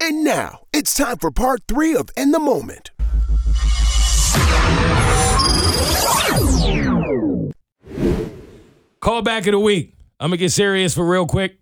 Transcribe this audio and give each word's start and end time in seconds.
And 0.00 0.24
now 0.24 0.66
it's 0.72 0.94
time 0.94 1.18
for 1.18 1.30
part 1.30 1.62
three 1.68 1.94
of 1.94 2.10
In 2.16 2.32
the 2.32 2.38
Moment. 2.40 2.90
Call 9.00 9.22
back 9.22 9.46
of 9.46 9.52
the 9.52 9.58
week. 9.58 9.94
I'm 10.20 10.30
gonna 10.30 10.36
get 10.36 10.50
serious 10.52 10.94
for 10.94 11.04
real 11.06 11.26
quick. 11.26 11.58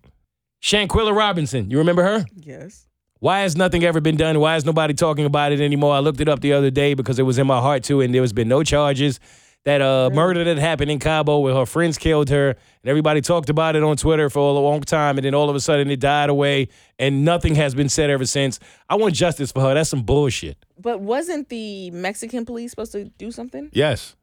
Shanquella 0.61 1.15
Robinson, 1.15 1.71
you 1.71 1.79
remember 1.79 2.03
her? 2.03 2.25
Yes. 2.35 2.85
Why 3.19 3.39
has 3.41 3.55
nothing 3.55 3.83
ever 3.83 3.99
been 3.99 4.15
done? 4.17 4.39
Why 4.39 4.55
is 4.55 4.65
nobody 4.65 4.93
talking 4.93 5.25
about 5.25 5.51
it 5.51 5.59
anymore? 5.59 5.93
I 5.95 5.99
looked 5.99 6.21
it 6.21 6.29
up 6.29 6.39
the 6.39 6.53
other 6.53 6.69
day 6.71 6.93
because 6.93 7.19
it 7.19 7.23
was 7.23 7.37
in 7.37 7.47
my 7.47 7.59
heart 7.59 7.83
too, 7.83 8.01
and 8.01 8.13
there 8.13 8.21
has 8.21 8.33
been 8.33 8.47
no 8.47 8.63
charges. 8.63 9.19
That 9.63 9.81
uh, 9.81 10.09
murder 10.11 10.43
that 10.43 10.57
happened 10.57 10.89
in 10.89 10.97
Cabo 10.97 11.37
where 11.39 11.53
her 11.53 11.67
friends 11.67 11.99
killed 11.99 12.29
her, 12.29 12.49
and 12.49 12.57
everybody 12.89 13.21
talked 13.21 13.47
about 13.49 13.75
it 13.75 13.83
on 13.83 13.95
Twitter 13.95 14.27
for 14.27 14.39
a 14.39 14.59
long 14.59 14.81
time, 14.81 15.19
and 15.19 15.25
then 15.25 15.35
all 15.35 15.51
of 15.51 15.55
a 15.55 15.59
sudden 15.59 15.91
it 15.91 15.99
died 15.99 16.29
away, 16.29 16.67
and 16.97 17.23
nothing 17.23 17.53
has 17.53 17.75
been 17.75 17.87
said 17.87 18.09
ever 18.09 18.25
since. 18.25 18.59
I 18.89 18.95
want 18.95 19.13
justice 19.13 19.51
for 19.51 19.61
her. 19.61 19.75
That's 19.75 19.89
some 19.89 20.01
bullshit. 20.01 20.57
But 20.79 20.99
wasn't 21.01 21.49
the 21.49 21.91
Mexican 21.91 22.43
police 22.43 22.71
supposed 22.71 22.91
to 22.93 23.05
do 23.05 23.29
something? 23.31 23.69
Yes. 23.71 24.15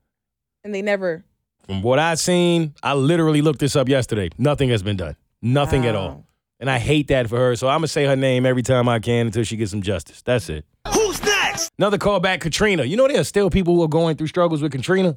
And 0.64 0.74
they 0.74 0.82
never. 0.82 1.24
From 1.66 1.82
what 1.82 2.00
I've 2.00 2.18
seen, 2.18 2.74
I 2.82 2.94
literally 2.94 3.40
looked 3.40 3.60
this 3.60 3.76
up 3.76 3.88
yesterday. 3.88 4.30
Nothing 4.38 4.70
has 4.70 4.82
been 4.82 4.96
done. 4.96 5.14
Nothing 5.40 5.86
at 5.86 5.94
all. 5.94 6.24
And 6.58 6.68
I 6.68 6.80
hate 6.80 7.08
that 7.08 7.28
for 7.28 7.36
her. 7.36 7.54
So 7.54 7.68
I'm 7.68 7.78
gonna 7.78 7.86
say 7.86 8.06
her 8.06 8.16
name 8.16 8.44
every 8.44 8.62
time 8.62 8.88
I 8.88 8.98
can 8.98 9.26
until 9.26 9.44
she 9.44 9.56
gets 9.56 9.70
some 9.70 9.82
justice. 9.82 10.22
That's 10.22 10.48
it. 10.48 10.64
Who's 10.92 11.22
next? 11.22 11.70
Another 11.78 11.98
call 11.98 12.18
back, 12.18 12.40
Katrina. 12.40 12.82
You 12.82 12.96
know 12.96 13.06
there 13.06 13.20
are 13.20 13.24
still 13.24 13.50
people 13.50 13.76
who 13.76 13.84
are 13.84 13.88
going 13.88 14.16
through 14.16 14.26
struggles 14.26 14.60
with 14.62 14.72
Katrina. 14.72 15.16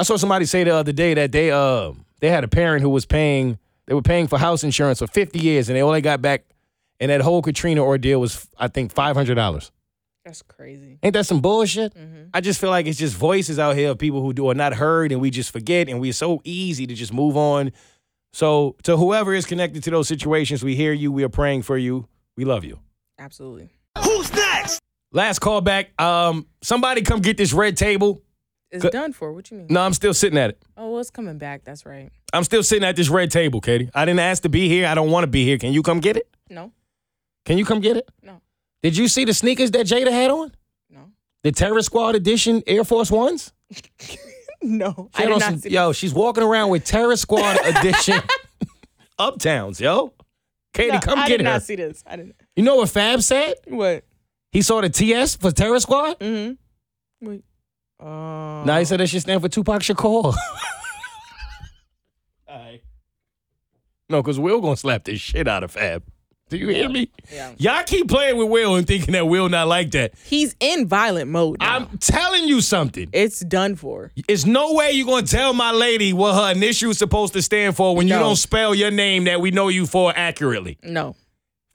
I 0.00 0.02
saw 0.02 0.16
somebody 0.16 0.46
say 0.46 0.64
the 0.64 0.74
other 0.74 0.92
day 0.92 1.12
that 1.12 1.30
they 1.30 1.50
uh 1.50 1.92
they 2.20 2.30
had 2.30 2.42
a 2.42 2.48
parent 2.48 2.80
who 2.80 2.88
was 2.88 3.04
paying 3.04 3.58
they 3.86 3.92
were 3.92 4.00
paying 4.00 4.28
for 4.28 4.38
house 4.38 4.64
insurance 4.64 5.00
for 5.00 5.06
50 5.06 5.38
years 5.38 5.68
and 5.68 5.76
they 5.76 5.82
only 5.82 6.00
got 6.00 6.22
back 6.22 6.44
and 6.98 7.10
that 7.10 7.20
whole 7.20 7.42
Katrina 7.42 7.82
ordeal 7.82 8.18
was 8.18 8.48
I 8.56 8.68
think 8.68 8.92
five 8.92 9.14
hundred 9.14 9.34
dollars. 9.34 9.70
That's 10.24 10.40
crazy. 10.40 10.98
Ain't 11.02 11.12
that 11.12 11.26
some 11.26 11.42
bullshit? 11.42 11.92
I 12.32 12.40
just 12.40 12.58
feel 12.58 12.70
like 12.70 12.86
it's 12.86 12.98
just 12.98 13.14
voices 13.14 13.58
out 13.58 13.76
here 13.76 13.90
of 13.90 13.98
people 13.98 14.22
who 14.22 14.32
do 14.32 14.48
are 14.48 14.54
not 14.54 14.72
heard 14.72 15.12
and 15.12 15.20
we 15.20 15.28
just 15.28 15.50
forget 15.50 15.90
and 15.90 16.00
we're 16.00 16.14
so 16.14 16.40
easy 16.44 16.86
to 16.86 16.94
just 16.94 17.12
move 17.12 17.36
on. 17.36 17.70
So 18.32 18.76
to 18.84 18.96
whoever 18.96 19.34
is 19.34 19.44
connected 19.44 19.82
to 19.84 19.90
those 19.90 20.08
situations, 20.08 20.64
we 20.64 20.76
hear 20.76 20.94
you, 20.94 21.12
we 21.12 21.24
are 21.24 21.28
praying 21.28 21.60
for 21.62 21.76
you, 21.76 22.08
we 22.38 22.46
love 22.46 22.64
you. 22.64 22.78
Absolutely. 23.18 23.68
Who's 24.02 24.32
next? 24.32 24.80
Last 25.12 25.40
call 25.40 25.60
back. 25.60 26.00
Um, 26.00 26.46
somebody 26.62 27.02
come 27.02 27.20
get 27.20 27.36
this 27.36 27.52
red 27.52 27.76
table. 27.76 28.22
It's 28.70 28.82
Good. 28.82 28.92
done 28.92 29.12
for. 29.12 29.32
What 29.32 29.50
you 29.50 29.56
mean? 29.58 29.66
No, 29.68 29.80
I'm 29.82 29.92
still 29.94 30.14
sitting 30.14 30.38
at 30.38 30.50
it. 30.50 30.62
Oh, 30.76 30.90
well, 30.92 31.00
it's 31.00 31.10
coming 31.10 31.38
back. 31.38 31.64
That's 31.64 31.84
right. 31.84 32.10
I'm 32.32 32.44
still 32.44 32.62
sitting 32.62 32.84
at 32.86 32.94
this 32.96 33.08
red 33.08 33.30
table, 33.30 33.60
Keity. 33.60 33.90
I 33.94 34.04
didn't 34.04 34.20
ask 34.20 34.42
to 34.44 34.48
be 34.48 34.68
here. 34.68 34.86
I 34.86 34.94
don't 34.94 35.10
want 35.10 35.24
to 35.24 35.28
be 35.28 35.44
here. 35.44 35.58
Can 35.58 35.72
you 35.72 35.82
come 35.82 35.98
get 36.00 36.16
it? 36.16 36.28
No. 36.48 36.70
Can 37.44 37.58
you 37.58 37.64
come 37.64 37.80
get 37.80 37.96
it? 37.96 38.08
No. 38.22 38.40
Did 38.82 38.96
you 38.96 39.08
see 39.08 39.24
the 39.24 39.34
sneakers 39.34 39.72
that 39.72 39.86
Jada 39.86 40.10
had 40.12 40.30
on? 40.30 40.52
No. 40.88 41.10
The 41.42 41.50
Terror 41.52 41.82
Squad 41.82 42.14
edition 42.14 42.62
Air 42.66 42.84
Force 42.84 43.10
Ones? 43.10 43.52
No. 44.62 45.08
She 45.16 45.22
I 45.22 45.26
did 45.26 45.38
not 45.38 45.60
some- 45.62 45.72
yo, 45.72 45.92
she's 45.92 46.12
walking 46.12 46.42
around 46.42 46.68
with 46.68 46.84
Terror 46.84 47.16
Squad 47.16 47.56
edition 47.64 48.18
Uptowns, 49.18 49.80
yo. 49.80 50.12
Keity, 50.74 50.92
No, 50.92 51.00
come 51.00 51.18
I 51.18 51.28
get 51.28 51.30
her. 51.30 51.34
I 51.34 51.36
did 51.38 51.42
not 51.44 51.62
see 51.62 51.76
this. 51.76 52.04
I 52.06 52.16
didn't. 52.16 52.36
You 52.56 52.62
know 52.62 52.76
what 52.76 52.90
Fab 52.90 53.22
said? 53.22 53.54
What? 53.66 54.04
He 54.52 54.60
saw 54.60 54.82
the 54.82 54.90
TS 54.90 55.36
for 55.36 55.50
Terror 55.50 55.80
Squad? 55.80 56.18
Mm-hmm. 56.20 57.26
Wait. 57.26 57.44
Oh. 58.02 58.64
Now 58.64 58.78
he 58.78 58.84
said 58.84 59.00
that 59.00 59.08
should 59.08 59.20
stand 59.22 59.40
for 59.42 59.48
Tupac 59.48 59.82
Shakur. 59.82 60.34
No, 64.08 64.20
because 64.22 64.40
Will 64.40 64.60
gonna 64.60 64.76
slap 64.76 65.04
the 65.04 65.16
shit 65.16 65.46
out 65.46 65.62
of 65.62 65.70
Fab. 65.70 66.02
Do 66.48 66.56
you 66.56 66.66
hear 66.66 66.88
me? 66.88 67.12
Yeah. 67.32 67.52
Y'all 67.58 67.84
keep 67.84 68.08
playing 68.08 68.36
with 68.38 68.48
Will 68.48 68.74
and 68.74 68.84
thinking 68.84 69.12
that 69.12 69.28
Will 69.28 69.48
not 69.48 69.68
like 69.68 69.92
that. 69.92 70.14
He's 70.24 70.56
in 70.58 70.88
violent 70.88 71.30
mode. 71.30 71.60
Now. 71.60 71.76
I'm 71.76 71.98
telling 71.98 72.48
you 72.48 72.60
something. 72.60 73.08
it's 73.12 73.38
done 73.38 73.76
for. 73.76 74.10
It's 74.26 74.44
no 74.46 74.74
way 74.74 74.90
you're 74.90 75.06
gonna 75.06 75.24
tell 75.28 75.52
my 75.52 75.70
lady 75.70 76.12
what 76.12 76.34
her 76.34 76.50
initial 76.50 76.90
is 76.90 76.98
supposed 76.98 77.34
to 77.34 77.42
stand 77.42 77.76
for 77.76 77.94
when 77.94 78.08
you 78.08 78.14
No. 78.14 78.20
don't 78.20 78.36
spell 78.36 78.74
your 78.74 78.90
name 78.90 79.24
that 79.24 79.40
we 79.40 79.52
know 79.52 79.68
you 79.68 79.86
for 79.86 80.12
accurately. 80.16 80.76
No. 80.82 81.14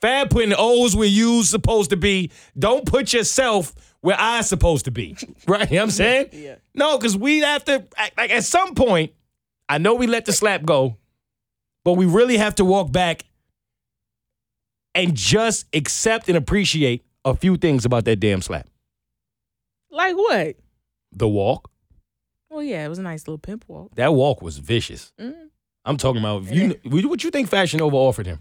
Fab 0.01 0.29
putting 0.29 0.53
O's 0.57 0.95
where 0.95 1.07
U's 1.07 1.49
supposed 1.49 1.89
to 1.91 1.97
be. 1.97 2.31
Don't 2.57 2.85
put 2.85 3.13
yourself 3.13 3.73
where 4.01 4.15
I's 4.19 4.47
supposed 4.47 4.85
to 4.85 4.91
be. 4.91 5.15
Right? 5.47 5.69
You 5.69 5.75
know 5.77 5.81
what 5.81 5.83
I'm 5.85 5.91
saying? 5.91 6.29
Yeah. 6.33 6.55
No, 6.73 6.97
because 6.97 7.17
we 7.17 7.39
have 7.39 7.63
to, 7.65 7.85
like, 8.17 8.31
at 8.31 8.43
some 8.43 8.75
point, 8.75 9.13
I 9.69 9.77
know 9.77 9.93
we 9.95 10.07
let 10.07 10.25
the 10.25 10.33
slap 10.33 10.63
go, 10.63 10.97
but 11.83 11.93
we 11.93 12.05
really 12.05 12.37
have 12.37 12.55
to 12.55 12.65
walk 12.65 12.91
back 12.91 13.25
and 14.93 15.15
just 15.15 15.65
accept 15.73 16.27
and 16.29 16.37
appreciate 16.37 17.05
a 17.23 17.35
few 17.35 17.57
things 17.57 17.85
about 17.85 18.05
that 18.05 18.17
damn 18.19 18.41
slap. 18.41 18.67
Like 19.91 20.15
what? 20.15 20.55
The 21.11 21.27
walk, 21.27 21.69
Well, 22.49 22.61
yeah, 22.63 22.85
it 22.85 22.89
was 22.89 22.99
a 22.99 23.03
nice 23.03 23.27
little 23.27 23.37
pimp 23.37 23.65
walk. 23.67 23.95
that 23.95 24.13
walk 24.13 24.41
was 24.41 24.57
vicious. 24.57 25.13
Mm. 25.19 25.49
I'm 25.85 25.97
talking 25.97 26.19
about, 26.21 26.43
you, 26.51 26.79
what 26.83 27.23
you 27.23 27.29
think 27.31 27.47
Fashion 27.49 27.79
Nova 27.79 27.95
offered 27.95 28.25
him? 28.25 28.39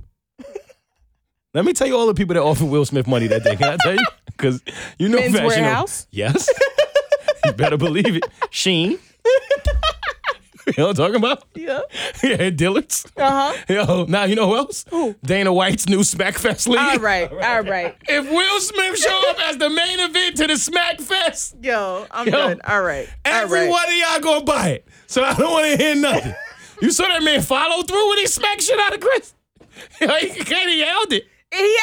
Let 1.55 1.65
me 1.65 1.73
tell 1.73 1.87
you 1.87 1.97
all 1.97 2.07
the 2.09 2.15
people 2.15 2.35
that 2.35 2.43
offered 2.43 2.67
Will 2.67 2.85
Smith 2.85 3.07
money 3.07 3.29
that 3.29 3.45
day. 3.45 3.55
Can 3.57 3.73
I 3.73 3.77
tell 3.83 3.95
you? 3.95 4.05
Because 4.37 4.61
you 4.99 5.09
know 5.09 5.19
Men's 5.19 5.33
Fashion 5.33 5.63
Warehouse? 5.63 6.09
Yes. 6.11 6.51
you 7.45 7.53
better 7.53 7.77
believe 7.77 8.17
it. 8.17 8.25
Shein. 8.51 8.99
you 10.67 10.73
know 10.77 10.89
what 10.89 10.91
I'm 10.91 10.95
talking 10.97 11.15
about? 11.15 11.45
Yeah. 11.55 11.83
Yeah, 12.21 12.51
Dillard's. 12.51 13.07
Uh 13.17 13.53
huh. 13.55 13.65
Yo, 13.69 14.05
now 14.07 14.25
you 14.25 14.35
know 14.35 14.49
who 14.49 14.57
else? 14.57 14.85
Who? 14.91 15.15
Dana 15.25 15.53
White's 15.53 15.89
new 15.89 16.01
Smackfest 16.01 16.67
league. 16.67 16.81
All 16.81 16.99
right. 16.99 17.31
All 17.33 17.63
right. 17.63 17.95
If 18.09 18.29
Will 18.29 18.61
Smith 18.61 18.99
show 18.99 19.31
up 19.31 19.39
as 19.49 19.57
the 19.59 19.71
main 19.71 20.01
event 20.01 20.37
to 20.39 20.49
the 20.49 20.55
Smackfest, 20.55 21.65
Yo, 21.65 22.05
I'm 22.11 22.27
Yo. 22.27 22.33
done. 22.33 22.61
All 22.67 22.83
right. 22.83 23.09
every 23.25 23.61
All 23.61 23.65
right. 23.67 23.71
one 23.71 23.87
of 23.89 23.95
y'all 23.95 24.21
gonna 24.21 24.45
buy 24.45 24.69
it. 24.71 24.89
So 25.07 25.23
I 25.23 25.35
don't 25.35 25.53
want 25.53 25.71
to 25.71 25.77
hear 25.85 25.95
nothing. 25.95 26.35
you 26.83 26.91
saw 26.91 27.05
that 27.07 27.23
man 27.23 27.41
follow 27.41 27.85
through 27.85 28.09
when 28.09 28.19
he 28.19 28.27
smacked 28.27 28.63
shit 28.63 28.81
out 28.81 28.95
of 28.95 29.01
Chris. 29.01 29.33
He 30.01 30.07
kind 30.09 30.69
of 30.71 30.75
yelled 30.77 31.13
it. 31.13 31.29
He, 31.55 31.79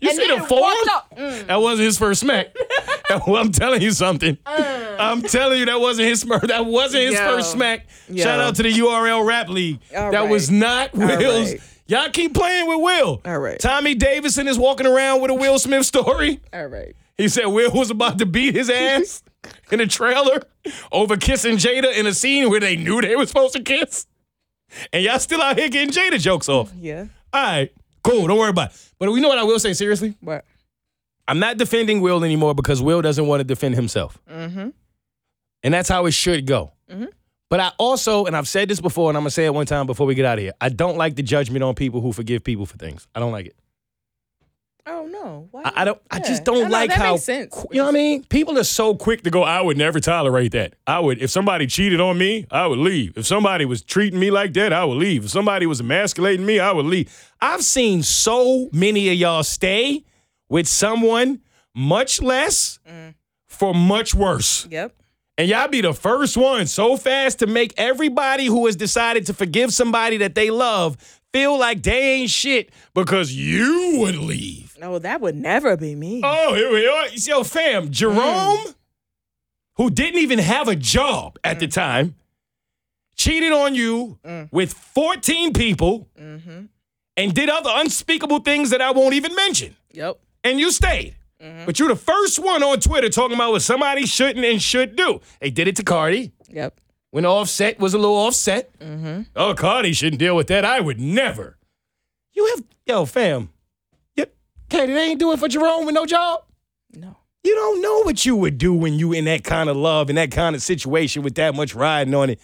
You 0.00 0.08
And 0.10 0.18
see 0.18 0.26
the 0.26 0.42
form? 0.44 0.74
Mm. 1.16 1.46
That 1.46 1.56
wasn't 1.60 1.86
his 1.86 1.98
first 1.98 2.20
smack. 2.20 2.54
well, 3.26 3.36
I'm 3.36 3.52
telling 3.52 3.82
you 3.82 3.92
something. 3.92 4.38
I'm 4.46 5.22
telling 5.22 5.58
you 5.58 5.66
that 5.66 5.80
wasn't 5.80 6.08
his 6.08 6.24
first. 6.24 6.48
That 6.48 6.66
wasn't 6.66 7.04
his 7.04 7.14
Yo. 7.14 7.20
first 7.20 7.52
smack. 7.52 7.86
Yo. 8.08 8.22
Shout 8.24 8.40
out 8.40 8.56
to 8.56 8.62
the 8.62 8.72
URL 8.72 9.26
Rap 9.26 9.48
League. 9.48 9.80
All 9.96 10.10
that 10.10 10.20
right. 10.20 10.30
was 10.30 10.50
not 10.50 10.92
Will's. 10.94 11.52
right. 11.52 11.60
Y'all 11.86 12.08
keep 12.10 12.32
playing 12.34 12.66
with 12.66 12.80
Will. 12.80 13.20
All 13.26 13.38
right. 13.38 13.58
Tommy 13.60 13.94
Davidson 13.94 14.48
is 14.48 14.58
walking 14.58 14.86
around 14.86 15.20
with 15.20 15.30
a 15.30 15.34
Will 15.34 15.58
Smith 15.58 15.84
story. 15.84 16.40
All 16.52 16.66
right. 16.66 16.96
He 17.18 17.28
said 17.28 17.46
Will 17.46 17.70
was 17.72 17.90
about 17.90 18.18
to 18.18 18.26
beat 18.26 18.54
his 18.54 18.70
ass 18.70 19.22
in 19.70 19.80
a 19.80 19.86
trailer 19.86 20.42
over 20.90 21.16
kissing 21.18 21.56
Jada 21.56 21.94
in 21.94 22.06
a 22.06 22.14
scene 22.14 22.48
where 22.48 22.58
they 22.60 22.74
knew 22.76 23.00
they 23.02 23.14
were 23.16 23.26
supposed 23.26 23.54
to 23.54 23.62
kiss. 23.62 24.06
And 24.92 25.04
y'all 25.04 25.18
still 25.18 25.42
out 25.42 25.58
here 25.58 25.68
getting 25.68 25.90
Jada 25.90 26.18
jokes 26.18 26.48
off. 26.48 26.72
Yeah. 26.74 27.06
All 27.32 27.42
right, 27.42 27.72
cool. 28.04 28.26
Don't 28.28 28.38
worry 28.38 28.50
about 28.50 28.70
it. 28.70 28.90
But 28.98 29.10
we 29.10 29.20
know 29.20 29.28
what 29.28 29.38
I 29.38 29.42
will 29.44 29.58
say 29.58 29.72
seriously. 29.72 30.16
What? 30.20 30.44
I'm 31.26 31.38
not 31.38 31.56
defending 31.56 32.00
Will 32.00 32.22
anymore 32.22 32.54
because 32.54 32.80
Will 32.82 33.02
doesn't 33.02 33.26
want 33.26 33.40
to 33.40 33.44
defend 33.44 33.74
himself. 33.74 34.18
Mm-hmm. 34.30 34.68
And 35.62 35.74
that's 35.74 35.88
how 35.88 36.06
it 36.06 36.12
should 36.12 36.46
go. 36.46 36.72
Mhm. 36.90 37.08
But 37.50 37.60
I 37.60 37.72
also, 37.78 38.24
and 38.26 38.36
I've 38.36 38.48
said 38.48 38.68
this 38.68 38.80
before, 38.80 39.10
and 39.10 39.16
I'm 39.16 39.22
going 39.22 39.28
to 39.28 39.34
say 39.34 39.46
it 39.46 39.54
one 39.54 39.66
time 39.66 39.86
before 39.86 40.06
we 40.06 40.14
get 40.14 40.24
out 40.26 40.38
of 40.38 40.42
here. 40.42 40.52
I 40.60 40.68
don't 40.68 40.96
like 40.96 41.14
the 41.16 41.22
judgment 41.22 41.62
on 41.62 41.74
people 41.74 42.00
who 42.00 42.12
forgive 42.12 42.42
people 42.44 42.66
for 42.66 42.76
things. 42.76 43.06
I 43.14 43.20
don't 43.20 43.32
like 43.32 43.46
it. 43.46 43.56
Oh 45.24 45.28
no. 45.28 45.48
Why? 45.50 45.62
I, 45.64 45.72
I 45.76 45.84
don't. 45.84 46.00
I 46.10 46.18
just 46.20 46.44
don't 46.44 46.70
like 46.70 46.90
that 46.90 46.98
how. 46.98 47.12
makes 47.12 47.24
sense. 47.24 47.64
You 47.70 47.78
know 47.78 47.84
what 47.84 47.90
I 47.94 47.98
mean? 47.98 48.24
People 48.24 48.58
are 48.58 48.64
so 48.64 48.94
quick 48.94 49.22
to 49.22 49.30
go. 49.30 49.42
I 49.42 49.60
would 49.60 49.76
never 49.78 50.00
tolerate 50.00 50.52
that. 50.52 50.74
I 50.86 51.00
would. 51.00 51.20
If 51.22 51.30
somebody 51.30 51.66
cheated 51.66 52.00
on 52.00 52.18
me, 52.18 52.46
I 52.50 52.66
would 52.66 52.78
leave. 52.78 53.16
If 53.16 53.26
somebody 53.26 53.64
was 53.64 53.82
treating 53.82 54.20
me 54.20 54.30
like 54.30 54.52
that, 54.54 54.72
I 54.72 54.84
would 54.84 54.98
leave. 54.98 55.24
If 55.24 55.30
somebody 55.30 55.66
was 55.66 55.80
emasculating 55.80 56.44
me, 56.44 56.60
I 56.60 56.72
would 56.72 56.86
leave. 56.86 57.10
I've 57.40 57.62
seen 57.64 58.02
so 58.02 58.68
many 58.72 59.08
of 59.08 59.14
y'all 59.14 59.42
stay 59.42 60.04
with 60.48 60.68
someone 60.68 61.40
much 61.74 62.20
less 62.22 62.78
Mm. 62.88 63.14
for 63.46 63.74
much 63.74 64.14
worse. 64.14 64.68
Yep. 64.70 64.94
And 65.36 65.48
y'all 65.48 65.66
be 65.66 65.80
the 65.80 65.92
first 65.94 66.36
one 66.36 66.66
so 66.68 66.96
fast 66.96 67.40
to 67.40 67.48
make 67.48 67.72
everybody 67.76 68.46
who 68.46 68.66
has 68.66 68.76
decided 68.76 69.26
to 69.26 69.34
forgive 69.34 69.72
somebody 69.74 70.18
that 70.18 70.36
they 70.36 70.50
love 70.50 70.96
feel 71.32 71.58
like 71.58 71.82
they 71.82 72.12
ain't 72.12 72.30
shit 72.30 72.70
because 72.94 73.32
you 73.32 73.96
would 73.98 74.14
leave. 74.16 74.63
Oh, 74.84 74.98
that 74.98 75.20
would 75.20 75.34
never 75.34 75.76
be 75.76 75.94
me. 75.94 76.20
Oh, 76.22 76.54
here 76.54 76.70
we 76.70 76.86
are. 76.86 77.08
Yo, 77.08 77.42
fam, 77.42 77.86
hmm. 77.86 77.90
Jerome, 77.90 78.74
who 79.76 79.90
didn't 79.90 80.20
even 80.20 80.38
have 80.38 80.68
a 80.68 80.76
job 80.76 81.38
at 81.42 81.58
the 81.58 81.66
hmm. 81.66 81.70
time, 81.70 82.14
cheated 83.16 83.52
on 83.52 83.74
you 83.74 84.18
hmm. 84.24 84.42
with 84.52 84.74
14 84.74 85.54
people 85.54 86.08
mm-hmm. 86.20 86.66
and 87.16 87.34
did 87.34 87.48
other 87.48 87.70
unspeakable 87.72 88.40
things 88.40 88.70
that 88.70 88.82
I 88.82 88.90
won't 88.90 89.14
even 89.14 89.34
mention. 89.34 89.74
Yep. 89.92 90.20
And 90.42 90.60
you 90.60 90.70
stayed. 90.70 91.16
Mm-hmm. 91.42 91.64
But 91.64 91.78
you're 91.78 91.88
the 91.88 91.96
first 91.96 92.38
one 92.38 92.62
on 92.62 92.80
Twitter 92.80 93.08
talking 93.08 93.34
about 93.34 93.52
what 93.52 93.62
somebody 93.62 94.06
shouldn't 94.06 94.44
and 94.44 94.60
should 94.60 94.96
do. 94.96 95.20
They 95.40 95.50
did 95.50 95.68
it 95.68 95.76
to 95.76 95.82
Cardi. 95.82 96.32
Yep. 96.48 96.80
When 97.10 97.24
Offset 97.24 97.78
was 97.78 97.94
a 97.94 97.98
little 97.98 98.16
offset. 98.16 98.76
Mm-hmm. 98.80 99.22
Oh, 99.36 99.54
Cardi 99.54 99.92
shouldn't 99.92 100.18
deal 100.18 100.36
with 100.36 100.48
that. 100.48 100.64
I 100.64 100.80
would 100.80 101.00
never. 101.00 101.58
You 102.32 102.46
have, 102.48 102.64
yo, 102.86 103.04
fam. 103.04 103.50
Keity, 104.68 104.86
they 104.86 105.10
ain't 105.10 105.20
doing 105.20 105.34
it 105.34 105.40
for 105.40 105.48
Jerome 105.48 105.86
with 105.86 105.94
no 105.94 106.06
job. 106.06 106.44
No. 106.94 107.16
You 107.42 107.54
don't 107.54 107.82
know 107.82 108.00
what 108.02 108.24
you 108.24 108.36
would 108.36 108.56
do 108.56 108.72
when 108.72 108.94
you 108.94 109.12
in 109.12 109.26
that 109.26 109.44
kind 109.44 109.68
of 109.68 109.76
love 109.76 110.08
and 110.08 110.16
that 110.16 110.30
kind 110.30 110.56
of 110.56 110.62
situation 110.62 111.22
with 111.22 111.34
that 111.34 111.54
much 111.54 111.74
riding 111.74 112.14
on 112.14 112.30
it. 112.30 112.40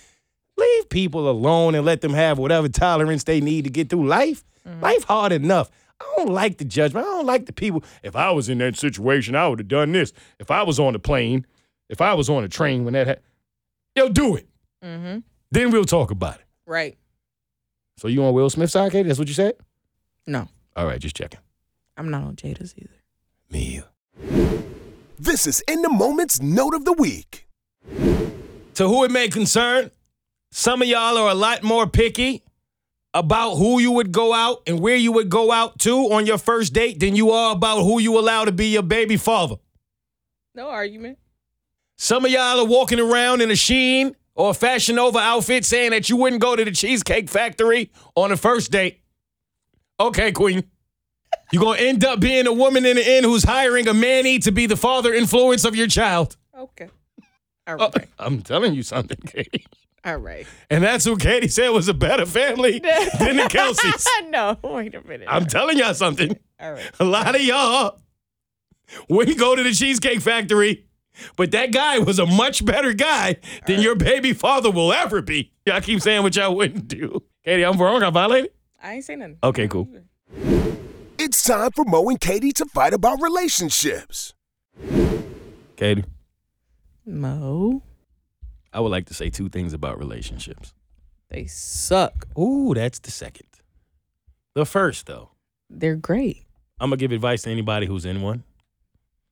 Leave 0.59 0.91
people 0.91 1.31
alone 1.31 1.75
and 1.75 1.87
let 1.87 2.03
them 2.03 2.13
have 2.13 2.37
whatever 2.39 2.69
tolerance 2.69 3.25
they 3.25 3.41
need 3.41 3.65
to 3.65 3.71
get 3.71 3.89
through 3.89 4.07
life. 4.07 4.45
Life 4.81 5.05
hard 5.05 5.33
enough. 5.33 5.71
I 6.01 6.13
don't 6.17 6.31
like 6.31 6.59
the 6.59 6.65
judgment. 6.65 7.07
I 7.07 7.11
don't 7.11 7.27
like 7.27 7.47
the 7.47 7.53
people. 7.53 7.83
If 8.03 8.15
I 8.15 8.31
was 8.31 8.49
in 8.49 8.59
that 8.59 8.77
situation, 8.77 9.35
I 9.35 9.49
would 9.49 9.59
have 9.59 9.69
done 9.69 9.93
this. 9.93 10.13
If 10.39 10.51
I 10.51 10.63
was 10.63 10.79
on 10.79 10.93
the 10.93 10.99
plane, 10.99 11.47
if 11.89 12.01
I 12.01 12.15
was 12.15 12.29
on 12.31 12.45
a 12.45 12.49
train 12.49 12.85
when 12.85 12.93
that 12.93 13.07
happened, 13.07 13.27
yo, 13.97 14.09
do 14.09 14.37
it. 14.37 14.47
Mm-hmm. 14.85 15.19
Then 15.51 15.71
we'll 15.71 15.85
talk 15.85 16.11
about 16.11 16.37
it. 16.37 16.47
Right. 16.67 16.97
So 17.97 18.09
you 18.09 18.23
on 18.25 18.33
Will 18.33 18.49
Smith's 18.49 18.73
side, 18.73 18.93
Keity? 18.93 19.09
That's 19.09 19.19
what 19.19 19.29
you 19.29 19.35
said? 19.35 19.55
No. 20.27 20.47
All 20.77 20.87
right, 20.87 21.01
just 21.01 21.17
checking. 21.17 21.41
I'm 21.97 22.11
not 22.11 22.25
on 22.25 22.37
Jada's 22.37 22.75
either. 22.77 22.91
Me 23.51 23.83
either. 24.23 24.63
This 25.19 25.47
is 25.47 25.63
In 25.69 25.83
the 25.83 25.91
Moment's 25.91 26.41
Note 26.41 26.75
of 26.75 26.85
the 26.85 26.93
Week. 26.95 27.47
To 28.75 28.89
who 28.89 29.05
it 29.05 29.11
may 29.11 29.29
concern, 29.29 29.91
some 30.51 30.81
of 30.83 30.89
y'all 30.89 31.19
are 31.19 31.31
a 31.31 31.35
lot 31.35 31.63
more 31.63 31.87
picky 31.87 32.43
about 33.13 33.57
who 33.57 33.81
you 33.81 33.91
would 33.93 34.13
go 34.13 34.33
out 34.33 34.63
and 34.67 34.81
where 34.81 34.97
you 34.97 35.13
would 35.13 35.29
go 35.29 35.51
out 35.53 35.79
to 35.81 36.13
on 36.13 36.27
your 36.27 36.39
first 36.39 36.73
date 36.73 37.01
than 37.01 37.17
you 37.17 37.31
are 37.31 37.53
about 37.53 37.83
who 37.83 38.01
you 38.01 38.19
allow 38.19 38.45
to 38.45 38.53
be 38.53 38.69
your 38.69 38.83
baby 38.83 39.17
father. 39.17 39.57
No 40.55 40.69
argument. 40.69 41.19
Some 41.99 42.25
of 42.25 42.31
y'all 42.31 42.61
are 42.61 42.65
walking 42.65 43.01
around 43.01 43.43
in 43.43 43.51
a 43.51 43.55
Shein 43.55 44.15
or 44.35 44.51
a 44.51 44.55
Fashion 44.55 44.97
Nova 44.97 45.19
outfit 45.19 45.65
saying 45.65 45.91
that 45.91 46.09
you 46.09 46.17
wouldn't 46.17 46.41
go 46.41 46.57
to 46.57 46.65
the 46.65 46.71
Cheesecake 46.71 47.29
Factory 47.29 47.91
on 48.15 48.33
a 48.33 48.37
first 48.37 48.71
date. 48.71 49.03
Okay, 49.99 50.33
Queen. 50.33 50.65
You're 51.53 51.63
going 51.63 51.79
to 51.79 51.85
end 51.85 52.05
up 52.05 52.21
being 52.21 52.47
a 52.47 52.53
woman 52.53 52.87
in 52.87 52.97
the 52.97 53.07
end 53.07 53.25
who's 53.27 53.43
hiring 53.45 53.89
a 53.89 53.95
manny 53.95 54.39
to 54.41 54.53
be 54.53 54.67
the 54.67 54.77
father 54.77 55.13
influence 55.13 55.65
of 55.65 55.75
your 55.75 55.87
child. 55.89 56.37
Okay. 56.57 56.89
Uh, 57.67 57.71
All 57.73 57.77
Oh, 57.87 57.91
right. 57.97 58.09
I'm 58.19 58.43
telling 58.43 58.75
you 58.75 58.83
something, 58.83 59.17
Keity. 59.19 59.65
All 60.05 60.17
right. 60.17 60.47
And 60.71 60.83
that's 60.83 61.05
who 61.05 61.17
Keity 61.17 61.51
said 61.51 61.69
was 61.71 61.89
a 61.89 61.95
better 61.95 62.25
family 62.25 62.79
than 63.19 63.37
the 63.37 63.49
Kelseys. 63.51 64.07
no, 64.31 64.57
wait 64.63 64.95
a 64.95 65.03
minute. 65.07 65.27
I'm 65.31 65.47
telling 65.47 65.77
y'all 65.79 65.93
something. 65.95 66.39
All 66.61 66.73
right. 66.73 66.91
A 67.01 67.05
lot 67.05 67.35
of 67.35 67.41
y'all 67.43 68.01
wouldn't 69.09 69.39
go 69.39 69.55
to 69.55 69.63
the 69.63 69.73
Cheesecake 69.73 70.21
Factory, 70.21 70.87
but 71.37 71.51
that 71.51 71.71
guy 71.73 71.99
was 71.99 72.19
a 72.19 72.27
much 72.27 72.65
better 72.65 72.93
guy 72.93 73.37
than 73.67 73.81
your 73.81 73.95
baby 73.95 74.33
father 74.33 74.71
will 74.71 74.93
ever 74.93 75.21
be. 75.21 75.53
Y'all 75.67 75.81
keep 75.81 76.01
saying 76.01 76.23
what 76.23 76.35
y'all 76.37 76.55
wouldn't 76.57 76.89
do. 76.89 77.23
Keity, 77.47 77.69
I'm 77.71 77.79
wrong. 77.81 78.03
I 78.03 78.11
violated? 78.11 78.53
I 78.83 78.95
ain't 78.95 79.05
saying 79.05 79.19
nothing. 79.19 79.39
Okay, 79.45 79.69
cool. 79.69 79.89
It's 81.31 81.45
time 81.45 81.71
for 81.71 81.85
Moe 81.85 82.09
and 82.09 82.19
Keity 82.21 82.53
to 82.55 82.65
fight 82.67 82.93
about 82.93 83.23
relationships. 83.23 84.35
Keity, 85.77 86.05
Moe, 87.07 87.83
I 88.73 88.81
would 88.81 88.89
like 88.91 89.07
to 89.07 89.15
say 89.15 89.31
two 89.31 89.49
things 89.49 89.73
about 89.73 89.97
relationships. 90.01 90.75
they 91.29 91.47
suck. 91.47 92.27
Ooh, 92.37 92.75
that's 92.75 92.99
the 92.99 93.13
second. 93.13 93.47
The 94.57 94.67
first, 94.67 95.07
though, 95.07 95.31
They're 95.71 95.95
great. 95.95 96.47
I'm 96.81 96.91
going 96.91 96.99
to 96.99 97.05
give 97.05 97.13
advice 97.13 97.43
to 97.43 97.51
anybody 97.51 97.87
who's 97.87 98.05
in 98.05 98.23
one. 98.23 98.43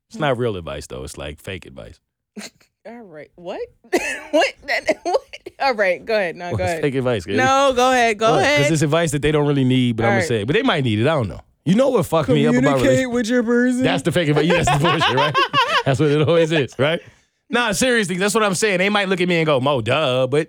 It's 0.09 0.21
not 0.21 0.39
real 0.39 0.55
advice, 0.55 0.87
though. 0.87 1.03
It's 1.03 1.19
like 1.19 1.41
fake 1.41 1.67
advice. 1.67 1.99
All 2.87 2.95
right. 3.03 3.33
What? 3.35 3.61
what? 4.31 4.55
What? 5.03 5.25
All 5.61 5.75
right. 5.75 6.05
Go 6.05 6.15
ahead. 6.15 6.37
No, 6.37 6.55
go 6.57 6.63
ahead. 6.63 6.81
fake 6.81 6.95
advice, 6.95 7.27
Keity. 7.27 7.39
No, 7.39 7.73
go 7.75 7.91
ahead. 7.91 8.21
Go 8.21 8.37
Because 8.37 8.43
ahead. 8.45 8.73
it's 8.73 8.83
advice 8.83 9.11
that 9.11 9.23
they 9.23 9.33
don't 9.33 9.49
really 9.49 9.65
need, 9.65 9.97
but 9.97 10.05
I'm 10.05 10.11
All 10.13 10.17
gonna 10.19 10.27
say 10.29 10.43
it. 10.43 10.47
But 10.47 10.55
they 10.55 10.63
might 10.63 10.85
need 10.85 11.01
it. 11.01 11.09
I 11.09 11.15
don't 11.15 11.27
know. 11.29 11.41
You 11.69 11.75
know 11.75 11.91
what 11.91 12.07
fucked 12.07 12.31
me 12.31 12.47
up 12.47 12.55
about 12.55 12.81
relationships? 12.81 13.13
with 13.13 13.27
your 13.29 13.43
person. 13.43 13.83
That's 13.83 14.03
the 14.03 14.11
fake 14.11 14.31
advice. 14.31 14.47
Yeah, 14.47 14.63
that's 14.63 14.79
the 14.79 14.89
bullshit, 14.89 15.15
right? 15.15 15.37
that's 15.85 16.01
what 16.01 16.11
it 16.11 16.27
always 16.27 16.51
is, 16.51 16.75
right? 16.79 16.99
Nah, 17.51 17.73
seriously, 17.73 18.17
that's 18.17 18.35
what 18.35 18.43
I'm 18.43 18.55
saying. 18.55 18.79
They 18.79 18.89
might 18.89 19.11
look 19.11 19.21
at 19.21 19.29
me 19.29 19.37
and 19.37 19.45
go, 19.45 19.61
Moe, 19.61 19.83
duh, 19.83 20.27
but 20.29 20.49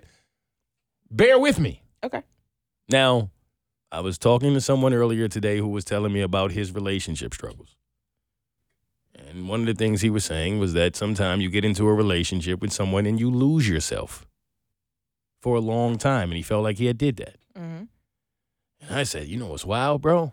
bear 1.10 1.38
with 1.38 1.60
me. 1.60 1.82
okay. 2.02 2.22
Now, 2.88 3.30
I 3.92 4.00
was 4.00 4.16
talking 4.16 4.54
to 4.54 4.62
someone 4.62 4.94
earlier 4.94 5.28
today 5.28 5.58
who 5.58 5.68
was 5.68 5.84
telling 5.84 6.10
me 6.10 6.22
about 6.22 6.52
his 6.52 6.72
relationship 6.72 7.34
struggles. 7.34 7.76
And 9.14 9.46
one 9.46 9.60
of 9.60 9.66
the 9.66 9.74
things 9.74 10.00
he 10.00 10.08
was 10.08 10.24
saying 10.24 10.58
was 10.58 10.72
that 10.72 10.96
sometimes 10.96 11.42
you 11.42 11.50
get 11.50 11.66
into 11.66 11.86
a 11.86 11.92
relationship 11.92 12.62
with 12.62 12.72
someone 12.72 13.04
and 13.04 13.20
you 13.20 13.30
lose 13.30 13.68
yourself 13.68 14.26
for 15.42 15.54
a 15.54 15.60
long 15.60 15.98
time. 15.98 16.30
And 16.30 16.38
he 16.38 16.42
felt 16.42 16.62
like 16.62 16.78
he 16.78 16.86
had 16.86 16.96
did 16.96 17.16
that. 17.16 17.36
Mm-hmm. 17.54 17.84
And 18.80 18.90
I 18.90 19.02
said, 19.02 19.26
you 19.26 19.36
know 19.36 19.48
what's 19.48 19.66
wild, 19.66 20.00
bro? 20.00 20.32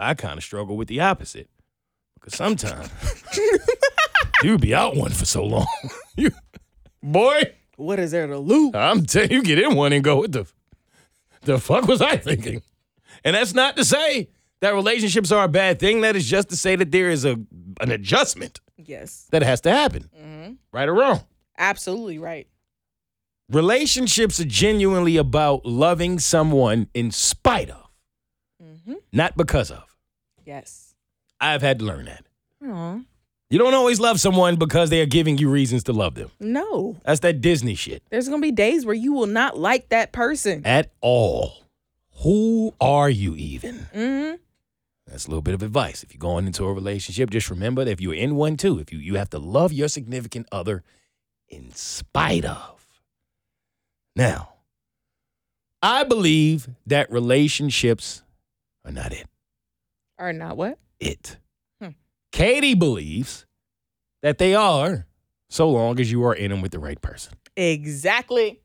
I 0.00 0.14
kind 0.14 0.38
of 0.38 0.44
struggle 0.44 0.76
with 0.76 0.88
the 0.88 1.00
opposite. 1.00 1.48
Because 2.14 2.34
sometimes 2.36 2.88
you 4.42 4.58
be 4.58 4.74
out 4.74 4.96
one 4.96 5.10
for 5.10 5.24
so 5.24 5.44
long. 5.44 5.66
you, 6.16 6.30
boy, 7.02 7.54
What 7.76 7.98
is 7.98 8.10
there 8.10 8.26
to 8.26 8.38
lose? 8.38 8.74
I'm 8.74 9.06
telling 9.06 9.30
you, 9.30 9.36
you 9.38 9.42
get 9.42 9.58
in 9.58 9.74
one 9.74 9.92
and 9.92 10.02
go, 10.04 10.16
what 10.16 10.32
the, 10.32 10.46
the 11.42 11.58
fuck 11.58 11.86
was 11.86 12.02
I 12.02 12.16
thinking? 12.18 12.62
And 13.24 13.34
that's 13.36 13.54
not 13.54 13.76
to 13.76 13.84
say 13.84 14.28
that 14.60 14.74
relationships 14.74 15.32
are 15.32 15.44
a 15.44 15.48
bad 15.48 15.78
thing. 15.78 16.02
That 16.02 16.14
is 16.16 16.26
just 16.28 16.50
to 16.50 16.56
say 16.56 16.76
that 16.76 16.90
there 16.90 17.08
is 17.10 17.24
a 17.24 17.38
an 17.80 17.90
adjustment 17.90 18.60
Yes. 18.76 19.26
that 19.30 19.42
has 19.42 19.60
to 19.62 19.70
happen, 19.70 20.10
Mm-hmm. 20.18 20.52
right 20.72 20.88
or 20.88 20.94
wrong. 20.94 21.24
Absolutely 21.58 22.18
right. 22.18 22.46
Relationships 23.50 24.38
are 24.40 24.44
genuinely 24.44 25.16
about 25.16 25.64
loving 25.66 26.18
someone 26.18 26.88
in 26.94 27.10
spite 27.10 27.70
of, 27.70 27.88
hmm 28.62 28.94
not 29.12 29.36
because 29.36 29.70
of. 29.70 29.82
Yes. 30.50 30.96
I've 31.40 31.62
had 31.62 31.78
to 31.78 31.84
learn 31.84 32.06
that. 32.06 32.24
Aw. 32.66 32.98
You 33.50 33.58
don't 33.58 33.72
always 33.72 34.00
love 34.00 34.18
someone 34.18 34.56
because 34.56 34.90
they 34.90 35.00
are 35.00 35.06
giving 35.06 35.38
you 35.38 35.48
reasons 35.48 35.84
to 35.84 35.92
love 35.92 36.16
them. 36.16 36.28
No. 36.40 36.96
That's 37.04 37.20
that 37.20 37.40
Disney 37.40 37.76
shit. 37.76 38.02
There's 38.10 38.28
gonna 38.28 38.42
be 38.42 38.50
days 38.50 38.84
where 38.84 38.94
you 38.96 39.12
will 39.12 39.28
not 39.28 39.56
like 39.56 39.90
that 39.90 40.10
person. 40.10 40.66
At 40.66 40.90
all. 41.00 41.62
Who 42.24 42.74
are 42.80 43.08
you 43.08 43.36
even? 43.36 43.86
hmm 43.94 44.32
That's 45.06 45.26
a 45.26 45.28
little 45.28 45.40
bit 45.40 45.54
of 45.54 45.62
advice. 45.62 46.02
If 46.02 46.12
you're 46.12 46.18
going 46.18 46.48
into 46.48 46.64
a 46.64 46.72
relationship, 46.72 47.30
just 47.30 47.48
remember 47.48 47.84
that 47.84 47.92
if 47.92 48.00
you're 48.00 48.12
in 48.12 48.34
one 48.34 48.56
too, 48.56 48.80
if 48.80 48.92
you, 48.92 48.98
you 48.98 49.14
have 49.14 49.30
to 49.30 49.38
love 49.38 49.72
your 49.72 49.86
significant 49.86 50.48
other 50.50 50.82
in 51.48 51.72
spite 51.74 52.44
of. 52.44 52.88
Now, 54.16 54.54
I 55.80 56.02
believe 56.02 56.68
that 56.86 57.08
relationships 57.12 58.24
are 58.84 58.90
not 58.90 59.12
it. 59.12 59.28
Or 60.20 60.32
not 60.34 60.56
what? 60.56 60.78
It. 61.00 61.38
Hmm. 61.80 61.90
Keity 62.30 62.78
believes 62.78 63.46
that 64.22 64.36
they 64.38 64.54
are, 64.54 65.06
so 65.48 65.68
long 65.70 65.98
as 65.98 66.12
you 66.12 66.22
are 66.24 66.34
in 66.34 66.50
them 66.50 66.60
with 66.60 66.72
the 66.72 66.78
right 66.78 67.00
person. 67.00 67.32
Exactly. 67.56 68.60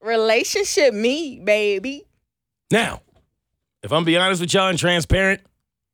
Relationship 0.00 0.94
me, 0.94 1.40
baby. 1.44 2.06
Now, 2.70 3.02
if 3.82 3.92
I'm 3.92 4.04
being 4.04 4.18
honest 4.18 4.40
with 4.40 4.52
y'all 4.54 4.68
and 4.68 4.78
transparent, 4.78 5.42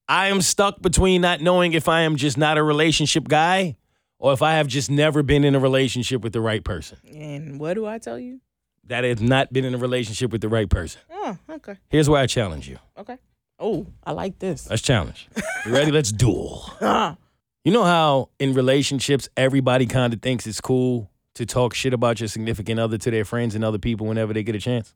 I 0.08 0.28
am 0.28 0.40
stuck 0.40 0.80
between 0.80 1.20
not 1.20 1.40
knowing 1.40 1.72
if 1.72 1.88
I 1.88 2.02
am 2.02 2.16
just 2.16 2.38
not 2.38 2.56
a 2.56 2.62
relationship 2.62 3.26
guy 3.28 3.76
or 4.18 4.32
if 4.32 4.40
I 4.40 4.54
have 4.54 4.68
just 4.68 4.90
never 4.90 5.22
been 5.22 5.44
in 5.44 5.54
a 5.54 5.60
relationship 5.60 6.22
with 6.22 6.32
the 6.32 6.40
right 6.40 6.64
person. 6.64 6.98
And 7.14 7.60
what 7.60 7.74
do 7.74 7.84
I 7.84 7.98
tell 7.98 8.18
you? 8.18 8.40
That 8.84 9.04
I 9.04 9.08
have 9.08 9.20
not 9.20 9.52
been 9.52 9.64
in 9.64 9.74
a 9.74 9.78
relationship 9.78 10.30
with 10.32 10.40
the 10.40 10.48
right 10.48 10.70
person. 10.70 11.00
Oh, 11.10 11.36
okay. 11.50 11.76
Here's 11.88 12.08
where 12.08 12.22
I 12.22 12.26
challenge 12.26 12.68
you. 12.68 12.78
Okay. 12.96 13.18
Oh, 13.58 13.86
I 14.04 14.12
like 14.12 14.38
this. 14.38 14.68
Let's 14.70 14.82
challenge. 14.82 15.28
You 15.66 15.72
ready? 15.72 15.90
Let's 15.90 16.12
duel. 16.12 16.70
You 17.64 17.72
know 17.74 17.84
how 17.84 18.30
in 18.38 18.54
relationships, 18.54 19.28
everybody 19.36 19.84
kind 19.84 20.14
of 20.14 20.22
thinks 20.22 20.46
it's 20.46 20.60
cool 20.60 21.10
to 21.34 21.44
talk 21.44 21.74
shit 21.74 21.92
about 21.92 22.18
your 22.18 22.28
significant 22.28 22.80
other 22.80 22.96
to 22.96 23.10
their 23.10 23.26
friends 23.26 23.54
and 23.54 23.62
other 23.62 23.76
people 23.78 24.06
whenever 24.06 24.32
they 24.32 24.42
get 24.42 24.54
a 24.54 24.58
chance? 24.60 24.94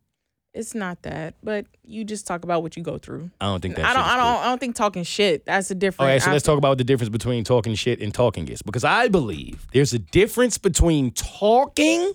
it's 0.55 0.75
not 0.75 1.01
that, 1.03 1.35
but 1.43 1.67
you 1.83 2.05
just 2.05 2.27
talk 2.27 2.45
about 2.45 2.63
what 2.63 2.77
you 2.77 2.83
go 2.83 2.97
through. 2.99 3.31
I 3.41 3.47
don't 3.47 3.61
think 3.61 3.77
that 3.77 3.85
I 3.85 3.93
don't. 3.95 4.03
is 4.03 4.09
I 4.09 4.17
don't. 4.17 4.43
I 4.43 4.45
don't 4.45 4.59
think 4.59 4.77
talking 4.77 5.03
shit. 5.03 5.45
That's 5.45 5.71
a 5.71 5.75
different. 5.75 6.01
All 6.09 6.15
right, 6.15 6.23
so 6.23 6.31
I- 6.31 6.33
let's 6.35 6.45
talk 6.45 6.57
about 6.59 6.79
the 6.79 6.85
difference 6.85 7.09
between 7.11 7.43
talking 7.45 7.75
shit 7.75 8.01
and 8.01 8.13
talking 8.15 8.45
gets. 8.47 8.63
Because 8.63 8.85
I 8.85 9.09
believe 9.09 9.67
there's 9.73 9.93
a 9.93 9.99
difference 9.99 10.57
between 10.57 11.11
talking, 11.11 12.13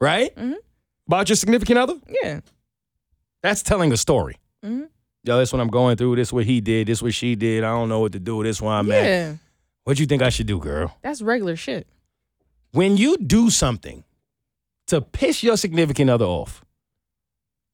right? 0.00 0.34
Mhm. 0.36 0.54
About 1.08 1.28
your 1.28 1.36
significant 1.36 1.78
other. 1.78 1.94
Yeah. 2.22 2.40
That's 3.42 3.62
telling 3.62 3.92
a 3.92 3.96
story. 3.96 4.38
Mhm. 4.64 4.88
Yo, 5.24 5.38
this 5.38 5.52
what 5.52 5.60
I'm 5.60 5.68
going 5.68 5.96
through. 5.96 6.16
This 6.16 6.32
what 6.32 6.44
he 6.44 6.60
did. 6.60 6.88
This 6.88 7.02
what 7.02 7.14
she 7.14 7.34
did. 7.34 7.64
I 7.64 7.68
don't 7.68 7.88
know 7.88 8.00
what 8.00 8.12
to 8.12 8.18
do. 8.18 8.42
This 8.42 8.60
where 8.60 8.72
I'm 8.72 8.90
at. 8.90 9.38
What 9.84 9.96
do 9.96 10.02
you 10.02 10.06
think 10.06 10.22
I 10.22 10.28
should 10.28 10.46
do, 10.46 10.58
girl? 10.58 10.96
that's 11.02 11.22
regular 11.22 11.56
shit. 11.56 11.86
When 12.72 12.96
you 12.96 13.16
do 13.18 13.50
something 13.50 14.04
to 14.86 15.00
piss 15.00 15.42
your 15.42 15.56
significant 15.56 16.08
other 16.10 16.24
off, 16.24 16.64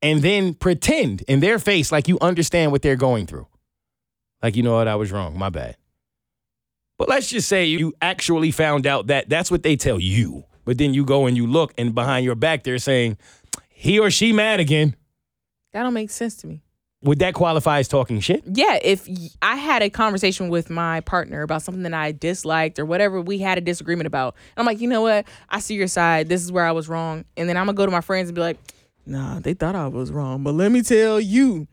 and 0.01 0.23
then 0.23 0.55
pretend 0.55 1.23
in 1.23 1.41
their 1.41 1.59
face 1.59 1.91
like 1.91 2.07
you 2.07 2.19
understand 2.21 2.71
what 2.73 2.83
they're 2.83 2.97
going 2.97 3.27
through, 3.27 3.47
like 4.43 4.57
you 4.57 4.63
know 4.63 4.75
what, 4.75 4.89
I 4.89 4.95
was 4.95 5.13
wrong. 5.13 5.39
My 5.39 5.51
bad. 5.51 5.77
But 6.99 7.09
let's 7.09 7.29
just 7.29 7.49
say 7.49 7.67
you 7.67 7.95
actually 8.03 8.51
found 8.51 8.87
out 8.87 9.07
that 9.09 9.29
that's 9.29 9.51
what 9.51 9.63
they 9.63 9.77
tell 9.77 10.01
you. 10.01 10.45
But 10.65 10.79
then 10.79 10.95
you 10.95 11.05
go 11.05 11.27
and 11.27 11.37
you 11.37 11.47
look, 11.47 11.73
and 11.79 11.95
behind 11.95 12.25
your 12.25 12.35
back, 12.35 12.65
they're 12.65 12.79
saying, 12.79 13.17
he 13.69 13.99
or 13.99 14.11
she 14.11 14.33
mad 14.33 14.61
again. 14.61 14.97
That 15.73 15.85
don't 15.85 15.95
make 15.95 16.11
sense 16.11 16.35
to 16.39 16.47
me. 16.47 16.63
Would 17.03 17.21
that 17.21 17.35
qualify 17.35 17.79
as 17.79 17.87
talking 17.87 18.19
shit? 18.19 18.43
Yeah, 18.45 18.77
if 18.83 19.07
y- 19.09 19.29
I 19.41 19.55
had 19.57 19.83
a 19.83 19.91
conversation 19.91 20.49
with 20.49 20.69
my 20.69 21.01
partner 21.03 21.43
about 21.43 21.63
something 21.63 21.85
that 21.85 21.95
I 21.95 22.11
disliked 22.11 22.79
or 22.81 22.85
whatever 22.85 23.21
we 23.21 23.39
had 23.39 23.57
a 23.57 23.61
disagreement 23.61 24.09
about, 24.09 24.35
and 24.57 24.61
I'm 24.63 24.67
like, 24.67 24.81
you 24.81 24.89
know 24.89 25.03
what? 25.03 25.27
I 25.49 25.61
see 25.61 25.75
your 25.77 25.87
side. 25.87 26.29
This 26.29 26.43
is 26.43 26.51
where 26.51 26.65
I 26.65 26.73
was 26.73 26.89
wrong. 26.89 27.25
And 27.37 27.49
then 27.49 27.57
I'm 27.57 27.67
gonna 27.67 27.77
go 27.77 27.87
to 27.87 27.93
my 27.93 28.01
friends 28.01 28.29
and 28.29 28.35
be 28.35 28.41
like, 28.41 28.59
nah, 29.07 29.39
they 29.39 29.55
thought 29.55 29.77
I 29.77 29.87
was 29.87 30.11
wrong, 30.11 30.43
but 30.43 30.55
let 30.55 30.73
me 30.73 30.83
tell 30.83 31.21
you. 31.21 31.69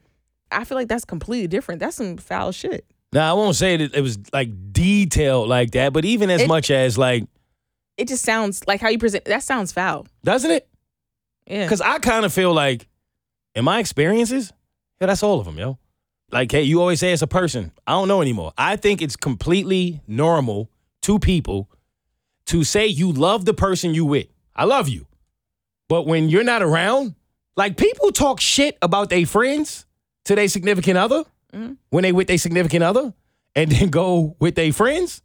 I 0.52 0.64
feel 0.64 0.78
like 0.78 0.88
that's 0.88 1.06
completely 1.06 1.48
different. 1.48 1.80
That's 1.80 1.96
some 1.98 2.18
foul 2.18 2.52
shit. 2.52 2.86
Now, 3.12 3.30
I 3.32 3.34
won't 3.34 3.56
say 3.56 3.78
that 3.78 3.96
it 3.96 4.02
was 4.02 4.20
like 4.32 4.50
detailed 4.72 5.50
like 5.50 5.72
that, 5.72 5.92
but 5.92 6.06
even 6.06 6.30
as 6.30 6.42
It- 6.42 6.48
much 6.48 6.70
as 6.70 6.98
like, 7.00 7.24
It 7.98 8.08
just 8.10 8.24
sounds 8.24 8.62
like 8.68 8.80
how 8.80 8.90
you 8.90 9.00
present. 9.00 9.26
That 9.26 9.42
sounds 9.42 9.72
foul. 9.72 10.06
doesn't 10.24 10.52
it? 10.52 10.68
Yeah. 11.48 11.64
Because 11.66 11.82
I 11.82 11.98
kind 11.98 12.26
of 12.26 12.34
feel 12.34 12.54
like, 12.54 12.88
in 13.56 13.64
my 13.66 13.80
experiences, 13.80 14.52
yeah, 15.00 15.08
that's 15.08 15.24
all 15.24 15.40
of 15.40 15.46
them, 15.46 15.58
yo. 15.58 15.78
Like, 16.32 16.52
hey, 16.52 16.64
you 16.64 16.82
always 16.82 17.00
say 17.00 17.14
it's 17.14 17.22
a 17.22 17.28
person. 17.28 17.72
I 17.86 17.92
don't 17.92 18.08
know 18.08 18.22
anymore. 18.22 18.52
I 18.58 18.76
think 18.76 19.02
it's 19.02 19.16
completely 19.16 20.02
normal 20.08 20.70
to 21.04 21.20
people 21.20 21.70
to 22.48 22.64
say 22.64 22.88
you 22.88 23.12
love 23.12 23.46
the 23.46 23.54
person 23.54 23.94
you 23.94 24.06
with. 24.06 24.28
I 24.56 24.66
love 24.66 24.90
you. 24.90 25.08
But 25.88 26.08
when 26.08 26.30
you're 26.30 26.44
not 26.44 26.62
around, 26.62 27.16
like 27.56 27.78
people 27.78 28.12
talk 28.12 28.42
shit 28.42 28.78
about 28.82 29.10
their 29.10 29.26
friends 29.26 29.86
to 30.26 30.36
their 30.36 30.48
significant 30.48 30.98
other 30.98 31.24
mm-hmm. 31.54 31.74
when 31.90 32.04
they 32.04 32.12
with 32.12 32.28
their 32.28 32.38
significant 32.38 32.84
other 32.84 33.14
and 33.56 33.72
then 33.72 33.90
go 33.90 34.36
with 34.40 34.56
their 34.56 34.74
friends 34.74 35.22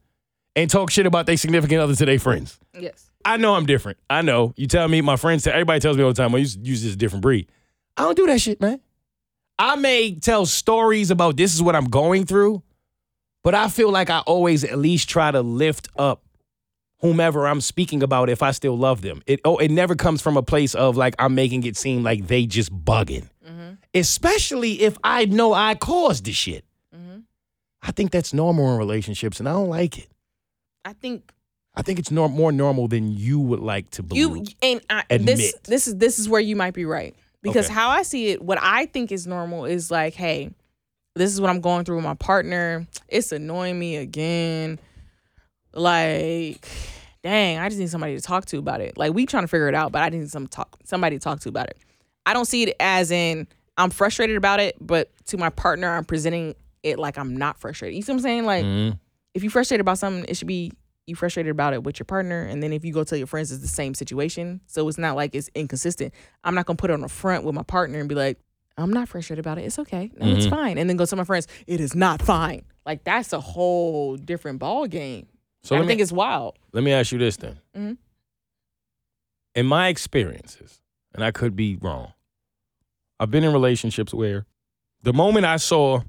and 0.57 0.69
talk 0.69 0.91
shit 0.91 1.07
about 1.07 1.27
their 1.27 1.37
significant 1.37 1.81
other 1.81 1.95
to 1.95 2.05
their 2.05 2.19
friends. 2.19 2.59
yes. 2.79 3.07
I 3.23 3.37
know 3.37 3.55
I'm 3.55 3.67
different. 3.67 3.99
I 4.09 4.23
know. 4.23 4.55
You 4.57 4.67
tell 4.67 4.89
me, 4.89 5.03
my 5.03 5.17
friends, 5.17 5.47
everybody 5.47 5.79
tells 5.79 5.97
me 5.97 6.03
all 6.03 6.09
the 6.09 6.15
time, 6.15 6.33
well, 6.33 6.41
you 6.41 6.49
use 6.62 6.83
this 6.83 6.97
different 6.97 7.21
breed. 7.21 7.50
I 7.97 8.03
don't 8.05 8.17
do 8.17 8.27
that 8.27 8.41
shit, 8.41 8.62
man. 8.62 8.81
I 9.61 9.76
may 9.76 10.14
tell 10.14 10.47
stories 10.47 11.11
about 11.11 11.37
this 11.37 11.55
is 11.55 11.61
what 11.61 11.76
I'm 11.76 11.85
going 11.85 12.25
through, 12.25 12.62
but 13.45 13.55
I 13.55 13.69
feel 13.69 13.90
like 13.90 14.09
I 14.09 14.21
always 14.21 14.64
at 14.64 14.79
least 14.79 15.11
try 15.11 15.31
to 15.31 15.43
lift 15.43 15.87
up 15.99 16.25
whomever 17.00 17.47
I'm 17.47 17.61
speaking 17.61 18.02
about 18.02 18.31
if 18.31 18.43
I 18.43 18.52
still 18.52 18.79
love 18.79 19.02
them. 19.02 19.23
It 19.26 19.40
oh, 19.45 19.59
it 19.59 19.71
never 19.71 19.95
comes 19.95 20.23
from 20.23 20.38
a 20.38 20.43
place 20.43 20.75
of 20.75 20.97
like 20.97 21.14
I'm 21.19 21.35
making 21.35 21.64
it 21.64 21.76
seem 21.76 22.02
like 22.02 22.26
they 22.26 22.47
just 22.47 22.73
bugging. 22.73 23.29
Mm-hmm. 23.47 23.75
Especially 23.93 24.81
if 24.81 24.97
I 25.05 25.26
know 25.26 25.52
I 25.52 25.75
caused 25.75 26.25
the 26.25 26.33
shit. 26.33 26.64
Mm-hmm. 26.97 27.19
I 27.83 27.93
think 27.93 28.12
that's 28.12 28.33
normal 28.33 28.73
in 28.73 28.79
relationships, 28.79 29.40
and 29.40 29.49
I 29.49 29.52
don't 29.52 29.69
like 29.69 29.99
it. 29.99 30.09
I 30.87 30.95
think 30.95 31.33
I 31.75 31.83
think 31.83 31.99
it's 31.99 32.11
nor- 32.11 32.31
more 32.31 32.50
normal 32.50 32.88
than 32.88 33.12
you 33.12 33.38
would 33.38 33.61
like 33.61 33.90
to 33.90 34.02
believe. 34.02 34.23
you 34.23 34.45
and 34.62 34.81
I, 34.88 35.05
this 35.11 35.21
Admit. 35.21 35.64
this 35.64 35.87
is 35.87 35.97
this 35.97 36.19
is 36.19 36.31
where 36.31 36.40
you 36.40 36.57
might 36.57 36.73
be 36.73 36.87
right 36.87 37.14
because 37.43 37.67
Okay. 37.67 37.75
how 37.75 37.91
I 37.91 38.03
see 38.03 38.29
it, 38.29 38.43
what 38.43 38.59
I 38.61 38.87
think 38.87 39.13
is 39.13 39.27
normal 39.27 39.65
is 39.65 39.91
like, 39.91 40.15
hey, 40.15 40.51
this 41.17 41.33
is 41.33 41.41
what 41.41 41.51
I'm 41.51 41.61
going 41.61 41.85
through 41.85 41.97
with 41.97 42.05
my 42.05 42.15
partner. 42.15 42.87
It's 43.09 43.33
annoying 43.33 43.79
me 43.79 43.97
again. 43.97 44.79
Like, 45.73 46.67
dang, 47.23 47.59
I 47.59 47.69
just 47.69 47.79
need 47.81 47.91
somebody 47.91 48.17
to 48.17 48.23
talk 48.23 48.47
to 48.47 48.59
about 48.59 48.81
it. 48.81 48.97
Like 48.97 49.13
we 49.15 49.27
trying 49.27 49.45
to 49.45 49.49
figure 49.49 49.69
it 49.69 49.75
out, 49.75 49.93
but 49.93 50.03
I 50.03 50.09
need 50.09 50.29
some 50.31 50.47
talk 50.49 50.77
somebody 50.85 51.17
to 51.19 51.23
talk 51.23 51.41
to 51.41 51.49
about 51.49 51.69
it. 51.69 51.79
I 52.27 52.33
don't 52.33 52.45
see 52.47 52.63
it 52.65 52.77
as 52.81 53.11
in 53.11 53.47
I'm 53.77 53.91
frustrated 53.91 54.37
about 54.37 54.61
it, 54.61 54.77
but 54.81 55.11
to 55.27 55.37
my 55.39 55.49
partner, 55.51 55.89
I'm 55.91 56.05
presenting 56.05 56.55
it 56.83 56.99
like 56.99 57.19
I'm 57.19 57.37
not 57.37 57.59
frustrated. 57.59 57.97
You 57.97 58.03
see 58.03 58.13
what 58.13 58.17
I'm 58.19 58.23
saying? 58.23 58.45
Like 58.47 58.65
Mhm. 58.65 58.99
if 59.35 59.43
you're 59.43 59.51
frustrated 59.51 59.81
about 59.81 59.99
something, 59.99 60.25
it 60.29 60.37
should 60.37 60.49
be 60.49 60.73
you 61.07 61.16
frustrated 61.16 61.50
about 61.50 61.73
it 61.75 61.83
with 61.83 61.99
your 61.99 62.04
partner, 62.04 62.42
and 62.42 62.62
then 62.62 62.73
if 62.73 62.85
you 62.85 62.92
go 62.92 63.02
tell 63.04 63.19
your 63.19 63.26
friends, 63.26 63.50
it's 63.50 63.61
the 63.62 63.69
same 63.69 63.95
situation. 63.95 64.61
So 64.66 64.87
it's 64.88 64.99
not 64.99 65.16
like 65.16 65.35
it's 65.35 65.50
inconsistent. 65.54 66.14
I'm 66.45 66.54
not 66.54 66.66
gonna 66.66 66.76
put 66.76 66.90
it 66.90 66.95
on 66.95 67.00
the 67.00 67.09
front 67.09 67.45
with 67.45 67.54
my 67.54 67.62
partner 67.64 67.99
and 67.99 68.09
be 68.09 68.14
like, 68.14 68.38
I'm 68.76 68.92
not 68.92 69.09
frustrated 69.09 69.45
about 69.45 69.59
it. 69.59 69.62
It's 69.62 69.78
okay. 69.78 70.11
No, 70.16 70.26
it's 70.28 70.47
fine. 70.47 70.78
And 70.78 70.88
then 70.88 70.97
go 70.97 71.04
tell 71.04 71.16
my 71.19 71.25
friends, 71.25 71.49
it 71.66 71.80
is 71.80 71.95
not 71.95 72.23
fine. 72.23 72.64
Like 72.87 73.04
that's 73.04 73.33
a 73.33 73.40
whole 73.40 74.16
different 74.16 74.59
ball 74.59 74.87
game. 74.87 75.26
So 75.62 75.76
I 75.76 75.80
me- 75.80 75.87
think 75.87 76.00
it's 76.00 76.12
wild. 76.12 76.59
Let 76.73 76.85
me 76.85 76.92
ask 76.92 77.12
you 77.12 77.19
this 77.19 77.37
then. 77.37 77.59
Mhm. 77.76 77.99
In 79.54 79.66
my 79.66 79.88
experiences, 79.88 80.80
and 81.14 81.25
I 81.25 81.33
could 81.33 81.57
be 81.57 81.76
wrong, 81.76 82.12
I've 83.19 83.30
been 83.30 83.45
in 83.45 83.52
relationships 83.52 84.14
where 84.14 84.47
the 85.02 85.12
moment 85.12 85.45
I 85.45 85.57
saw 85.57 86.02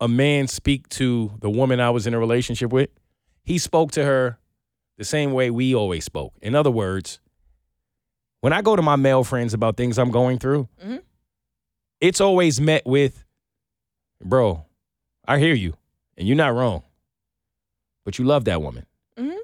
a 0.00 0.06
man 0.08 0.48
speak 0.48 0.88
to 0.90 1.32
the 1.40 1.48
woman 1.50 1.80
I 1.80 1.90
was 1.90 2.06
in 2.06 2.14
a 2.14 2.18
relationship 2.18 2.72
with, 2.72 2.90
he 3.44 3.58
spoke 3.58 3.92
to 3.92 4.04
her 4.04 4.38
the 4.98 5.04
same 5.04 5.32
way 5.32 5.50
we 5.50 5.74
always 5.74 6.04
spoke. 6.04 6.32
In 6.42 6.54
other 6.54 6.70
words, 6.70 7.20
when 8.40 8.52
I 8.52 8.62
go 8.62 8.76
to 8.76 8.82
my 8.82 8.96
male 8.96 9.24
friends 9.24 9.54
about 9.54 9.76
things 9.76 9.98
I'm 9.98 10.10
going 10.10 10.38
through, 10.38 10.68
Mhm. 10.82 11.02
it's 12.00 12.20
always 12.20 12.60
met 12.60 12.86
with, 12.86 13.24
bro, 14.22 14.64
I 15.26 15.38
hear 15.38 15.54
you, 15.54 15.76
and 16.16 16.26
you're 16.26 16.36
not 16.36 16.54
wrong, 16.54 16.82
but 18.04 18.18
you 18.18 18.24
love 18.24 18.44
that 18.46 18.60
woman. 18.62 18.86
Mhm. 19.16 19.38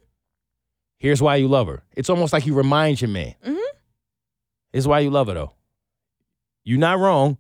Here's 0.99 1.23
why 1.23 1.37
you 1.37 1.49
love 1.49 1.67
her. 1.69 1.83
It's 1.97 2.11
almost 2.11 2.33
like 2.33 2.47
you 2.47 2.55
remind 2.55 3.01
your 3.01 3.11
man. 3.11 3.35
Mhm. 3.45 3.59
Here's 4.73 4.87
why 4.89 5.01
you 5.01 5.11
love 5.11 5.29
her 5.29 5.35
though. 5.35 5.53
You're 6.65 6.79
not 6.79 6.99
wrong, 6.99 7.39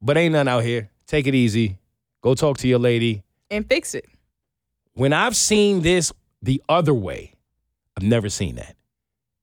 but 0.00 0.16
ain't 0.16 0.32
none 0.32 0.48
out 0.48 0.64
here. 0.64 0.90
Take 1.06 1.26
it 1.26 1.34
easy. 1.34 1.78
Go 2.22 2.34
talk 2.34 2.58
to 2.58 2.68
your 2.68 2.78
lady. 2.78 3.22
And 3.50 3.66
fix 3.68 3.94
it. 3.94 4.08
When 5.00 5.14
I've 5.14 5.34
seen 5.34 5.80
this 5.80 6.12
the 6.42 6.62
other 6.68 6.92
way, 6.92 7.32
I've 7.96 8.02
never 8.02 8.28
seen 8.28 8.56
that. 8.56 8.76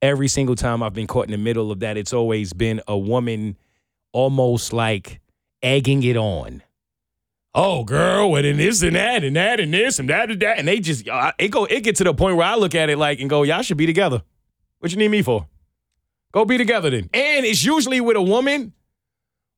Every 0.03 0.27
single 0.27 0.53
time 0.53 0.83
I've 0.83 0.93
been 0.93 1.07
caught 1.07 1.25
in 1.25 1.31
the 1.31 1.39
middle 1.39 1.71
of 1.71 1.79
that, 1.79 1.97
it's 1.97 2.13
always 2.13 2.53
been 2.53 2.79
a 2.87 2.95
woman 2.95 3.57
almost 4.11 4.71
like 4.71 5.19
egging 5.63 6.03
it 6.03 6.15
on. 6.15 6.61
Oh, 7.55 7.83
girl, 7.83 8.35
and 8.35 8.45
then 8.45 8.57
this 8.57 8.83
and 8.83 8.95
that 8.95 9.23
and 9.23 9.35
that 9.35 9.59
and 9.59 9.73
this 9.73 9.97
and 9.97 10.07
that 10.11 10.29
and 10.29 10.39
that. 10.43 10.59
And 10.59 10.67
they 10.67 10.79
just, 10.79 11.09
uh, 11.09 11.31
it 11.39 11.47
go, 11.47 11.65
it 11.65 11.81
get 11.81 11.95
to 11.95 12.03
the 12.03 12.13
point 12.13 12.37
where 12.37 12.45
I 12.45 12.53
look 12.53 12.75
at 12.75 12.91
it 12.91 12.99
like 12.99 13.19
and 13.19 13.27
go, 13.27 13.41
y'all 13.41 13.63
should 13.63 13.77
be 13.77 13.87
together. 13.87 14.21
What 14.77 14.91
you 14.91 14.99
need 14.99 15.09
me 15.09 15.23
for? 15.23 15.47
Go 16.33 16.45
be 16.45 16.59
together 16.59 16.91
then. 16.91 17.09
And 17.15 17.47
it's 17.47 17.65
usually 17.65 17.99
with 17.99 18.15
a 18.15 18.21
woman 18.21 18.73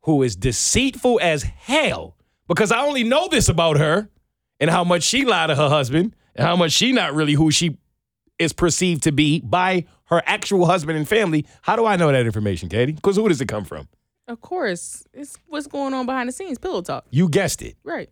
who 0.03 0.23
is 0.23 0.37
deceitful 0.37 1.19
as 1.21 1.43
hell 1.43 2.15
because 2.47 2.71
I 2.71 2.85
only 2.85 3.03
know 3.03 3.27
this 3.27 3.49
about 3.49 3.77
her 3.79 4.07
and 4.59 4.69
how 4.69 4.83
much 4.83 5.03
she 5.03 5.25
lied 5.25 5.49
to 5.49 5.55
her 5.55 5.69
husband 5.69 6.15
and 6.35 6.47
how 6.47 6.55
much 6.55 6.71
she 6.71 6.91
not 6.91 7.13
really 7.13 7.33
who 7.33 7.51
she 7.51 7.77
is 8.37 8.53
perceived 8.53 9.03
to 9.03 9.11
be 9.11 9.41
by 9.41 9.85
her 10.05 10.23
actual 10.25 10.65
husband 10.65 10.97
and 10.97 11.07
family. 11.07 11.45
How 11.61 11.75
do 11.75 11.85
I 11.85 11.95
know 11.95 12.11
that 12.11 12.25
information, 12.25 12.69
Keity? 12.69 12.95
Because 12.95 13.15
who 13.17 13.27
does 13.27 13.41
it 13.41 13.47
come 13.47 13.65
from? 13.65 13.87
Of 14.27 14.41
course. 14.41 15.05
It's 15.13 15.37
what's 15.47 15.67
going 15.67 15.93
on 15.93 16.05
behind 16.05 16.29
the 16.29 16.33
scenes. 16.33 16.57
Pillow 16.57 16.81
talk. 16.81 17.05
You 17.09 17.29
guessed 17.29 17.61
it. 17.61 17.75
Right. 17.83 18.09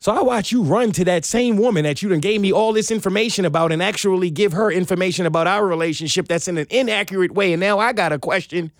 So 0.00 0.12
I 0.12 0.22
watch 0.22 0.50
you 0.50 0.62
run 0.62 0.92
to 0.92 1.04
that 1.04 1.26
same 1.26 1.58
woman 1.58 1.84
that 1.84 2.02
you 2.02 2.08
done 2.08 2.20
gave 2.20 2.40
me 2.40 2.52
all 2.52 2.72
this 2.72 2.90
information 2.90 3.44
about 3.44 3.70
and 3.70 3.82
actually 3.82 4.30
give 4.30 4.52
her 4.52 4.72
information 4.72 5.26
about 5.26 5.46
our 5.46 5.66
relationship 5.66 6.26
that's 6.26 6.48
in 6.48 6.56
an 6.56 6.66
inaccurate 6.70 7.32
way. 7.32 7.52
And 7.52 7.60
now 7.60 7.78
I 7.78 7.92
got 7.92 8.10
a 8.10 8.18
question. 8.18 8.72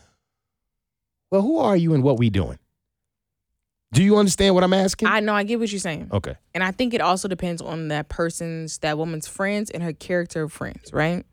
Well, 1.31 1.43
who 1.43 1.59
are 1.59 1.77
you 1.77 1.93
and 1.93 2.03
what 2.03 2.19
we 2.19 2.31
doing? 2.31 2.59
Do 3.93 4.03
you 4.05 4.17
understand 4.19 4.55
what 4.55 4.63
I'm 4.63 4.73
asking? 4.73 5.09
I 5.09 5.21
know 5.21 5.35
I 5.35 5.43
get 5.43 5.59
what 5.59 5.71
you're 5.73 5.81
saying. 5.81 6.11
okay. 6.13 6.37
And 6.55 6.63
I 6.63 6.71
think 6.71 6.95
it 6.95 7.01
also 7.01 7.27
depends 7.27 7.61
on 7.61 7.89
that 7.89 8.09
person's, 8.09 8.79
that 8.79 8.97
woman's 8.99 9.27
friends 9.27 9.71
and 9.71 9.83
her 9.83 9.93
character 9.93 10.45
of 10.45 10.53
friends, 10.53 10.93
right? 10.93 11.25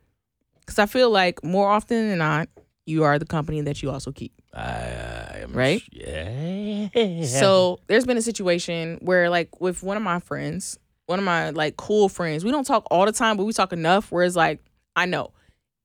Because 0.60 0.80
I 0.80 0.88
feel 0.88 1.10
like 1.10 1.44
more 1.44 1.70
often 1.70 2.10
than 2.10 2.18
not, 2.18 2.50
you 2.88 3.04
are 3.04 3.20
the 3.20 3.26
company 3.26 3.62
that 3.62 3.84
you 3.84 3.92
also 3.92 4.12
keep. 4.12 4.34
I 4.54 5.42
am 5.42 5.54
Right? 5.54 5.84
Yeah. 5.92 7.26
So 7.26 7.80
there's 7.88 8.06
been 8.06 8.18
a 8.18 8.22
situation 8.22 8.98
where, 9.02 9.30
like, 9.30 9.62
with 9.62 9.84
one 9.84 9.98
of 9.98 10.04
my 10.04 10.20
friends, 10.20 10.80
one 11.06 11.20
of 11.20 11.26
my 11.26 11.52
like 11.52 11.78
cool 11.78 12.10
friends, 12.10 12.44
we 12.44 12.52
don't 12.52 12.66
talk 12.66 12.86
all 12.90 13.06
the 13.06 13.12
time, 13.12 13.38
but 13.38 13.46
we 13.46 13.54
talk 13.54 13.72
enough 13.74 14.12
where 14.12 14.24
it's 14.24 14.36
like, 14.36 14.60
I 14.96 15.06
know. 15.06 15.32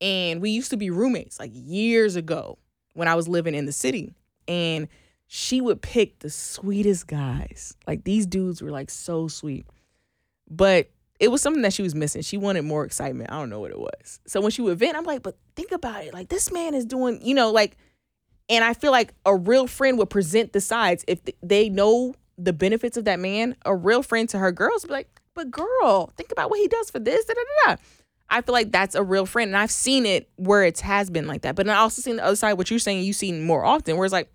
And 0.01 0.41
we 0.41 0.49
used 0.49 0.71
to 0.71 0.77
be 0.77 0.89
roommates 0.89 1.39
like 1.39 1.51
years 1.53 2.15
ago 2.15 2.57
when 2.93 3.07
I 3.07 3.15
was 3.15 3.27
living 3.27 3.55
in 3.55 3.65
the 3.65 3.71
city. 3.71 4.13
And 4.47 4.87
she 5.35 5.61
would 5.61 5.81
pick 5.81 6.19
the 6.19 6.29
sweetest 6.29 7.07
guys. 7.07 7.75
Like 7.87 8.03
these 8.03 8.27
dudes 8.27 8.61
were 8.61 8.69
like 8.69 8.91
so 8.91 9.27
sweet. 9.27 9.65
But 10.47 10.91
it 11.19 11.29
was 11.29 11.41
something 11.41 11.63
that 11.63 11.73
she 11.73 11.81
was 11.81 11.95
missing. 11.95 12.21
She 12.21 12.37
wanted 12.37 12.65
more 12.65 12.85
excitement. 12.85 13.31
I 13.31 13.39
don't 13.39 13.49
know 13.49 13.59
what 13.59 13.71
it 13.71 13.79
was. 13.79 14.19
So 14.27 14.41
when 14.41 14.51
she 14.51 14.61
would 14.61 14.77
vent, 14.77 14.95
I'm 14.95 15.05
like, 15.05 15.23
but 15.23 15.35
think 15.55 15.71
about 15.71 16.03
it. 16.03 16.13
Like 16.13 16.29
this 16.29 16.51
man 16.51 16.75
is 16.75 16.85
doing, 16.85 17.19
you 17.25 17.33
know, 17.33 17.49
like 17.49 17.77
And 18.49 18.63
I 18.63 18.73
feel 18.73 18.91
like 18.91 19.13
a 19.25 19.35
real 19.35 19.67
friend 19.67 19.97
would 19.97 20.09
present 20.09 20.53
the 20.53 20.61
sides 20.61 21.05
if 21.07 21.19
they 21.41 21.69
know 21.69 22.15
the 22.37 22.53
benefits 22.53 22.97
of 22.97 23.05
that 23.05 23.19
man. 23.19 23.55
A 23.65 23.75
real 23.75 24.03
friend 24.03 24.27
to 24.29 24.37
her 24.37 24.51
girls 24.51 24.85
be 24.85 24.91
like, 24.91 25.09
but 25.33 25.49
girl, 25.49 26.11
think 26.17 26.31
about 26.31 26.49
what 26.49 26.59
he 26.59 26.67
does 26.67 26.89
for 26.89 26.99
this. 26.99 27.25
Da, 27.25 27.33
da, 27.33 27.75
da. 27.75 27.81
I 28.29 28.41
feel 28.41 28.53
like 28.53 28.71
that's 28.71 28.95
a 28.95 29.03
real 29.03 29.25
friend. 29.25 29.49
And 29.49 29.57
I've 29.57 29.71
seen 29.71 30.05
it 30.05 30.29
where 30.35 30.63
it 30.63 30.79
has 30.81 31.09
been 31.09 31.27
like 31.27 31.41
that. 31.43 31.55
But 31.55 31.69
I 31.69 31.75
also 31.75 32.01
seen 32.01 32.17
the 32.17 32.25
other 32.25 32.35
side, 32.35 32.53
what 32.53 32.69
you're 32.69 32.79
saying, 32.79 33.03
you've 33.03 33.15
seen 33.15 33.43
more 33.43 33.63
often, 33.63 33.97
where 33.97 34.05
it's 34.05 34.13
like, 34.13 34.29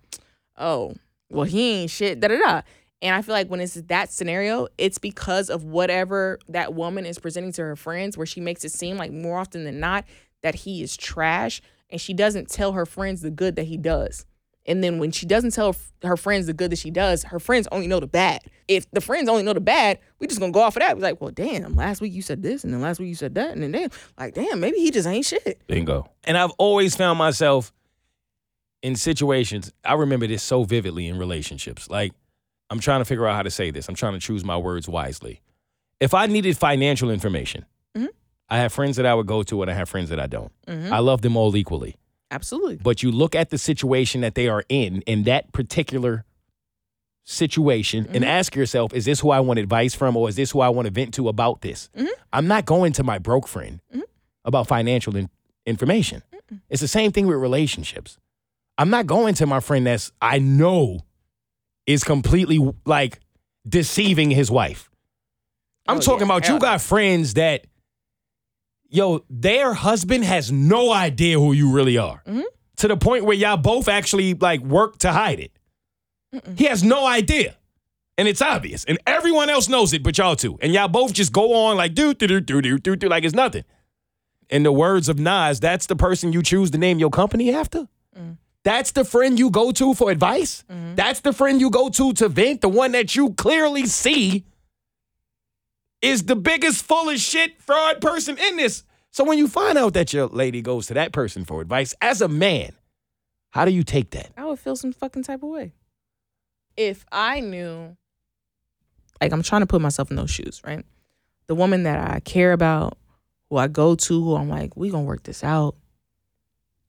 oh, 0.59 0.93
well, 1.29 1.45
he 1.45 1.81
ain't 1.81 1.91
shit, 1.91 2.19
da 2.19 2.27
da 2.27 2.37
da. 2.37 2.61
And 3.01 3.15
I 3.15 3.21
feel 3.21 3.33
like 3.33 3.47
when 3.47 3.61
it's 3.61 3.75
that 3.75 4.11
scenario, 4.11 4.67
it's 4.77 4.97
because 4.97 5.49
of 5.49 5.63
whatever 5.63 6.37
that 6.49 6.73
woman 6.73 7.05
is 7.05 7.17
presenting 7.17 7.53
to 7.53 7.61
her 7.61 7.75
friends, 7.75 8.17
where 8.17 8.25
she 8.25 8.41
makes 8.41 8.65
it 8.65 8.71
seem 8.71 8.97
like 8.97 9.11
more 9.11 9.39
often 9.39 9.63
than 9.63 9.79
not 9.79 10.05
that 10.41 10.55
he 10.55 10.83
is 10.83 10.97
trash. 10.97 11.61
And 11.89 11.99
she 11.99 12.13
doesn't 12.13 12.49
tell 12.49 12.73
her 12.73 12.85
friends 12.85 13.21
the 13.21 13.31
good 13.31 13.55
that 13.55 13.63
he 13.63 13.77
does. 13.77 14.25
And 14.65 14.83
then 14.83 14.99
when 14.99 15.11
she 15.11 15.25
doesn't 15.25 15.51
tell 15.51 15.75
her 16.03 16.17
friends 16.17 16.45
the 16.45 16.53
good 16.53 16.71
that 16.71 16.77
she 16.77 16.91
does, 16.91 17.23
her 17.23 17.39
friends 17.39 17.67
only 17.71 17.87
know 17.87 17.99
the 17.99 18.05
bad. 18.05 18.41
If 18.67 18.89
the 18.91 19.01
friends 19.01 19.27
only 19.27 19.41
know 19.41 19.53
the 19.53 19.61
bad, 19.61 19.97
we 20.19 20.27
just 20.27 20.39
gonna 20.39 20.51
go 20.51 20.59
off 20.59 20.75
of 20.75 20.81
that. 20.81 20.95
We're 20.95 21.01
like, 21.01 21.19
well, 21.19 21.31
damn, 21.31 21.75
last 21.75 22.01
week 22.01 22.13
you 22.13 22.21
said 22.21 22.43
this, 22.43 22.63
and 22.63 22.71
then 22.71 22.81
last 22.81 22.99
week 22.99 23.07
you 23.07 23.15
said 23.15 23.33
that, 23.33 23.51
and 23.51 23.63
then 23.63 23.71
damn, 23.71 23.89
like, 24.19 24.35
damn, 24.35 24.59
maybe 24.59 24.77
he 24.77 24.91
just 24.91 25.07
ain't 25.07 25.25
shit. 25.25 25.65
Bingo. 25.65 26.11
And 26.25 26.37
I've 26.37 26.51
always 26.59 26.95
found 26.95 27.17
myself 27.17 27.71
in 28.81 28.95
situations, 28.95 29.71
I 29.83 29.93
remember 29.93 30.27
this 30.27 30.43
so 30.43 30.63
vividly 30.63 31.07
in 31.07 31.17
relationships. 31.17 31.89
Like, 31.89 32.13
I'm 32.69 32.79
trying 32.79 33.01
to 33.01 33.05
figure 33.05 33.27
out 33.27 33.35
how 33.35 33.43
to 33.43 33.49
say 33.51 33.71
this. 33.71 33.87
I'm 33.89 33.95
trying 33.95 34.13
to 34.13 34.19
choose 34.19 34.43
my 34.45 34.57
words 34.57 34.87
wisely. 34.87 35.41
If 35.99 36.13
I 36.13 36.27
needed 36.27 36.57
financial 36.57 37.09
information, 37.11 37.65
Mhm. 37.95 38.07
I 38.49 38.57
have 38.59 38.71
friends 38.71 38.95
that 38.97 39.05
I 39.05 39.13
would 39.13 39.27
go 39.27 39.43
to 39.43 39.61
and 39.61 39.69
I 39.69 39.73
have 39.73 39.89
friends 39.89 40.09
that 40.09 40.19
I 40.19 40.27
don't. 40.27 40.51
Mhm. 40.67 40.91
I 40.91 40.99
love 40.99 41.21
them 41.21 41.35
all 41.35 41.55
equally. 41.57 41.97
Absolutely. 42.31 42.77
But 42.77 43.01
you 43.03 43.11
look 43.11 43.35
at 43.35 43.49
the 43.49 43.57
situation 43.57 44.21
that 44.21 44.35
they 44.35 44.47
are 44.47 44.63
in, 44.69 45.01
in 45.01 45.23
that 45.23 45.51
particular 45.51 46.25
situation, 47.25 48.07
and 48.11 48.25
ask 48.25 48.55
yourself, 48.55 48.93
is 48.93 49.05
this 49.05 49.19
who 49.19 49.29
I 49.29 49.39
want 49.39 49.59
advice 49.59 49.93
from 49.93 50.17
or 50.17 50.29
is 50.29 50.35
this 50.35 50.51
who 50.51 50.61
I 50.61 50.69
want 50.69 50.85
to 50.87 50.91
vent 50.91 51.13
to 51.15 51.27
about 51.27 51.61
this? 51.61 51.89
I'm 52.33 52.47
not 52.47 52.65
going 52.65 52.91
to 52.93 53.03
my 53.03 53.19
broke 53.19 53.47
friend 53.47 53.81
about 54.45 54.67
financial 54.67 55.15
in- 55.15 55.29
information. 55.65 56.23
It's 56.69 56.81
the 56.81 56.87
same 56.87 57.11
thing 57.11 57.27
with 57.27 57.37
relationships. 57.37 58.17
I'm 58.79 58.89
not 58.89 59.05
going 59.05 59.35
to 59.35 59.45
my 59.45 59.59
friend 59.59 59.85
that's 59.85 60.11
I 60.21 60.39
know 60.39 61.01
is 61.85 62.03
completely 62.03 62.59
like 62.85 63.19
deceiving 63.67 64.31
his 64.31 64.49
wife. 64.49 64.89
I'm 65.87 65.97
Oh, 65.97 66.01
talking 66.01 66.21
yeah. 66.27 66.33
about 66.35 66.43
you 66.43 66.53
Hell 66.53 66.59
no. 66.59 66.61
got 66.61 66.81
friends 66.81 67.33
that 67.35 67.65
yo, 68.89 69.23
their 69.29 69.73
husband 69.73 70.23
has 70.23 70.51
no 70.51 70.91
idea 70.91 71.37
who 71.37 71.51
you 71.53 71.71
really 71.71 71.97
are. 71.97 72.23
Mm-hmm. 72.27 72.41
To 72.77 72.87
the 72.87 72.97
point 72.97 73.25
where 73.25 73.35
y'all 73.35 73.57
both 73.57 73.87
actually 73.89 74.33
like 74.33 74.61
work 74.61 74.97
to 74.99 75.11
hide 75.11 75.39
it. 75.39 75.51
He 76.55 76.65
has 76.65 76.83
no 76.83 77.05
idea. 77.05 77.57
And 78.17 78.27
it's 78.27 78.41
obvious. 78.41 78.85
And 78.85 78.97
everyone 79.07 79.49
else 79.49 79.67
knows 79.67 79.91
it, 79.93 80.03
but 80.03 80.17
y'all 80.17 80.35
two. 80.35 80.57
And 80.61 80.73
y'all 80.73 80.87
both 80.87 81.11
just 81.13 81.31
go 81.33 81.53
on 81.53 81.75
like 81.77 81.93
do 81.93 82.13
do 82.13 82.27
do 82.27 82.39
do 82.39 82.61
do 82.61 82.77
do 82.77 82.95
do 82.95 83.09
like 83.09 83.23
it's 83.25 83.35
nothing. 83.35 83.63
In 84.49 84.63
the 84.63 84.71
words 84.71 85.09
of 85.09 85.19
Nas, 85.19 85.59
that's 85.59 85.85
the 85.87 85.95
person 85.95 86.31
you 86.33 86.41
choose 86.41 86.71
to 86.71 86.77
name 86.77 86.99
your 86.99 87.09
company 87.09 87.53
after. 87.53 87.87
That's 88.69 88.91
the 88.91 89.03
friend 89.03 89.39
you 89.39 89.49
go 89.49 89.71
to 89.71 89.95
for 89.95 90.11
advice. 90.11 90.63
Mm-hmm. 90.69 90.93
That's 90.93 91.21
the 91.21 91.33
friend 91.33 91.59
you 91.59 91.71
go 91.71 91.89
to 91.89 92.13
to 92.13 92.29
vent. 92.29 92.61
The 92.61 92.69
one 92.69 92.91
that 92.91 93.15
you 93.15 93.33
clearly 93.33 93.87
see 93.87 94.45
is 96.03 96.25
the 96.25 96.35
biggest 96.35 96.85
full 96.85 97.09
of 97.09 97.17
shit 97.17 97.59
fraud 97.63 97.99
person 97.99 98.37
in 98.37 98.57
this. 98.57 98.83
So 99.09 99.23
when 99.23 99.39
you 99.39 99.47
find 99.47 99.75
out 99.75 99.95
that 99.95 100.13
your 100.13 100.27
lady 100.27 100.61
goes 100.61 100.85
to 100.85 100.93
that 100.93 101.13
person 101.13 101.45
for 101.45 101.61
advice, 101.61 101.95
as 101.99 102.21
a 102.21 102.27
man, 102.27 102.73
how 103.49 103.65
do 103.65 103.71
you 103.71 103.81
take 103.81 104.11
that? 104.11 104.29
I 104.37 104.45
would 104.45 104.59
feel 104.59 104.75
some 104.75 104.93
fucking 104.93 105.23
type 105.23 105.41
of 105.41 105.49
way. 105.49 105.73
If 106.77 107.07
I 107.11 107.39
knew, 107.39 107.97
like, 109.19 109.33
I'm 109.33 109.41
trying 109.41 109.61
to 109.61 109.67
put 109.67 109.81
myself 109.81 110.11
in 110.11 110.15
those 110.15 110.29
shoes, 110.29 110.61
right? 110.63 110.85
The 111.47 111.55
woman 111.55 111.81
that 111.83 112.07
I 112.07 112.19
care 112.19 112.53
about, 112.53 112.99
who 113.49 113.57
I 113.57 113.67
go 113.67 113.95
to, 113.95 114.23
who 114.23 114.35
I'm 114.35 114.47
like, 114.47 114.77
we 114.77 114.91
gonna 114.91 115.05
work 115.05 115.23
this 115.23 115.43
out. 115.43 115.75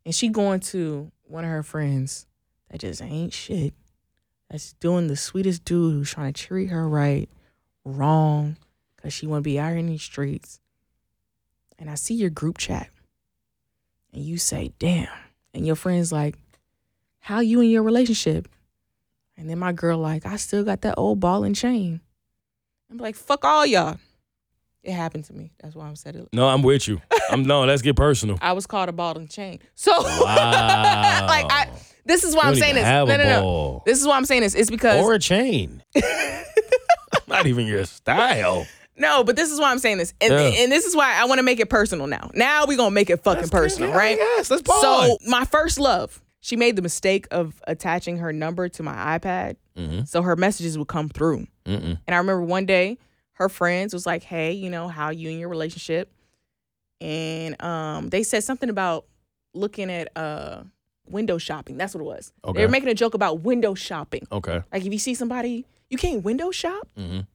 And 0.04 0.14
she 0.14 0.28
going 0.28 0.60
to 0.60 1.10
one 1.30 1.44
of 1.44 1.50
her 1.50 1.62
friends 1.62 2.26
that 2.70 2.80
just 2.80 3.00
ain't 3.00 3.32
shit. 3.32 3.74
That's 4.50 4.72
doing 4.74 5.06
the 5.06 5.16
sweetest 5.16 5.64
dude 5.64 5.94
who's 5.94 6.10
trying 6.10 6.32
to 6.32 6.42
treat 6.42 6.70
her 6.70 6.88
right, 6.88 7.28
wrong, 7.84 8.56
because 8.96 9.12
she 9.12 9.26
wanna 9.26 9.42
be 9.42 9.58
out 9.58 9.76
in 9.76 9.86
these 9.86 10.02
streets. 10.02 10.60
And 11.78 11.88
I 11.88 11.94
see 11.94 12.14
your 12.14 12.30
group 12.30 12.58
chat. 12.58 12.90
And 14.12 14.22
you 14.22 14.38
say, 14.38 14.72
damn. 14.78 15.08
And 15.54 15.66
your 15.66 15.76
friend's 15.76 16.12
like, 16.12 16.36
how 17.20 17.40
you 17.40 17.60
in 17.60 17.70
your 17.70 17.82
relationship? 17.82 18.48
And 19.36 19.48
then 19.48 19.58
my 19.58 19.72
girl 19.72 19.98
like, 19.98 20.26
I 20.26 20.36
still 20.36 20.64
got 20.64 20.82
that 20.82 20.96
old 20.98 21.20
ball 21.20 21.44
and 21.44 21.54
chain. 21.54 22.00
I'm 22.90 22.98
like, 22.98 23.14
fuck 23.14 23.44
all 23.44 23.64
y'all. 23.64 23.98
It 24.82 24.92
happened 24.92 25.24
to 25.26 25.34
me. 25.34 25.52
That's 25.62 25.74
why 25.74 25.86
I'm 25.86 25.96
said 25.96 26.16
it. 26.16 26.28
No, 26.32 26.48
I'm 26.48 26.62
with 26.62 26.88
you. 26.88 27.00
I'm 27.30 27.42
no, 27.44 27.64
let's 27.64 27.82
get 27.82 27.96
personal. 27.96 28.38
I 28.42 28.52
was 28.52 28.66
called 28.66 28.88
a 28.88 28.92
ball 28.92 29.16
and 29.18 29.28
chain. 29.30 29.58
So 29.74 29.92
Wow. 29.92 30.24
like 31.28 31.46
I 31.50 31.68
this 32.06 32.24
is 32.24 32.34
why 32.34 32.44
You 32.44 32.48
I'm 32.50 32.54
saying 32.56 32.74
this. 32.76 32.84
No, 32.84 33.04
no, 33.04 33.16
no. 33.16 33.82
This 33.84 34.00
is 34.00 34.06
why 34.06 34.16
I'm 34.16 34.24
saying 34.24 34.40
this. 34.40 34.54
It's 34.54 34.70
because 34.70 35.04
or 35.04 35.12
a 35.14 35.18
chain. 35.18 35.82
Not 37.28 37.46
even 37.46 37.66
your 37.66 37.84
style. 37.84 38.66
no, 38.96 39.22
but 39.22 39.36
this 39.36 39.50
is 39.50 39.60
why 39.60 39.70
I'm 39.70 39.78
saying 39.78 39.98
this. 39.98 40.12
And, 40.20 40.32
Yeah. 40.32 40.62
and 40.62 40.72
this 40.72 40.84
is 40.84 40.96
why 40.96 41.14
I 41.14 41.24
want 41.26 41.38
to 41.38 41.42
make 41.42 41.60
it 41.60 41.68
personal 41.70 42.06
now. 42.06 42.30
Now 42.34 42.66
we 42.66 42.76
gonna 42.76 42.90
make 42.90 43.10
it 43.10 43.22
fucking 43.22 43.48
personal, 43.50 43.92
right? 43.92 44.16
Yes, 44.18 44.50
let's 44.50 44.62
pause. 44.62 44.80
So 44.80 45.18
my 45.26 45.44
first 45.44 45.78
love, 45.78 46.20
she 46.40 46.56
made 46.56 46.74
the 46.76 46.82
mistake 46.82 47.26
of 47.30 47.60
attaching 47.68 48.16
her 48.18 48.32
number 48.32 48.68
to 48.70 48.82
my 48.82 49.18
iPad, 49.18 49.56
Mhm. 49.78 50.08
so 50.08 50.22
her 50.22 50.36
messages 50.36 50.76
would 50.78 50.88
come 50.88 51.08
through. 51.08 51.46
Mm-mm. 51.66 51.98
And 52.06 52.14
I 52.14 52.16
remember 52.18 52.42
one 52.42 52.66
day, 52.66 52.98
her 53.40 53.48
friends 53.48 53.92
was 53.92 54.06
like, 54.06 54.22
"Hey, 54.22 54.52
you 54.52 54.70
know 54.70 54.86
how 54.86 55.10
you 55.10 55.28
in 55.30 55.38
your 55.40 55.48
relationship?" 55.48 56.12
And 57.00 57.60
um, 57.62 58.10
they 58.10 58.22
said 58.22 58.44
something 58.44 58.68
about 58.68 59.06
looking 59.54 59.90
at 59.90 60.16
uh 60.16 60.62
window 61.08 61.38
shopping. 61.38 61.76
That's 61.76 61.94
what 61.94 62.02
it 62.02 62.04
was. 62.04 62.32
Okay. 62.44 62.58
They 62.60 62.66
were 62.66 62.70
making 62.70 62.90
a 62.90 62.94
joke 62.94 63.14
about 63.14 63.40
window 63.40 63.74
shopping. 63.74 64.26
Okay. 64.30 64.62
Like 64.72 64.84
if 64.86 64.92
you 64.92 64.98
see 64.98 65.14
somebody, 65.14 65.64
you 65.88 65.98
can't 65.98 66.22
window 66.22 66.50
shop. 66.52 66.86
Mhm. 66.96 67.26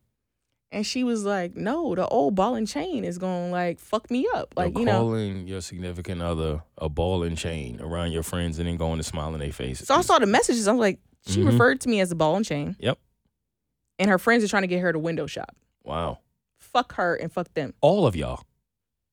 And 0.71 0.85
she 0.85 1.03
was 1.03 1.25
like, 1.25 1.55
"No, 1.55 1.95
the 1.95 2.07
old 2.07 2.35
ball 2.35 2.53
and 2.55 2.67
chain 2.67 3.03
is 3.03 3.17
gonna 3.17 3.49
like 3.49 3.79
fuck 3.79 4.09
me 4.11 4.27
up." 4.35 4.53
Like 4.55 4.73
You're 4.73 4.81
you 4.81 4.85
know. 4.85 4.99
calling 4.99 5.47
your 5.47 5.61
significant 5.61 6.21
other 6.21 6.61
a 6.77 6.87
ball 6.87 7.23
and 7.23 7.35
chain 7.37 7.81
around 7.81 8.11
your 8.11 8.23
friends 8.23 8.59
and 8.59 8.67
then 8.67 8.77
going 8.77 8.97
to 8.97 9.03
smile 9.03 9.33
in 9.33 9.39
their 9.39 9.51
faces. 9.51 9.87
So 9.87 9.95
I 9.95 10.01
saw 10.01 10.19
the 10.19 10.25
messages. 10.27 10.67
I 10.67 10.71
was 10.73 10.79
like, 10.79 10.99
she 11.27 11.41
Mhm. 11.41 11.47
referred 11.51 11.81
to 11.81 11.89
me 11.89 11.99
as 12.01 12.11
a 12.11 12.15
ball 12.15 12.35
and 12.35 12.45
chain. 12.45 12.75
Yep. 12.79 12.99
And 13.97 14.09
her 14.11 14.19
friends 14.19 14.43
are 14.43 14.47
trying 14.47 14.63
to 14.63 14.67
get 14.67 14.81
her 14.81 14.91
to 14.93 14.99
window 14.99 15.25
shop. 15.25 15.55
Wow. 15.85 16.19
Fuck 16.57 16.93
her 16.95 17.15
and 17.15 17.31
fuck 17.31 17.53
them. 17.53 17.73
All 17.81 18.05
of 18.05 18.15
y'all. 18.15 18.43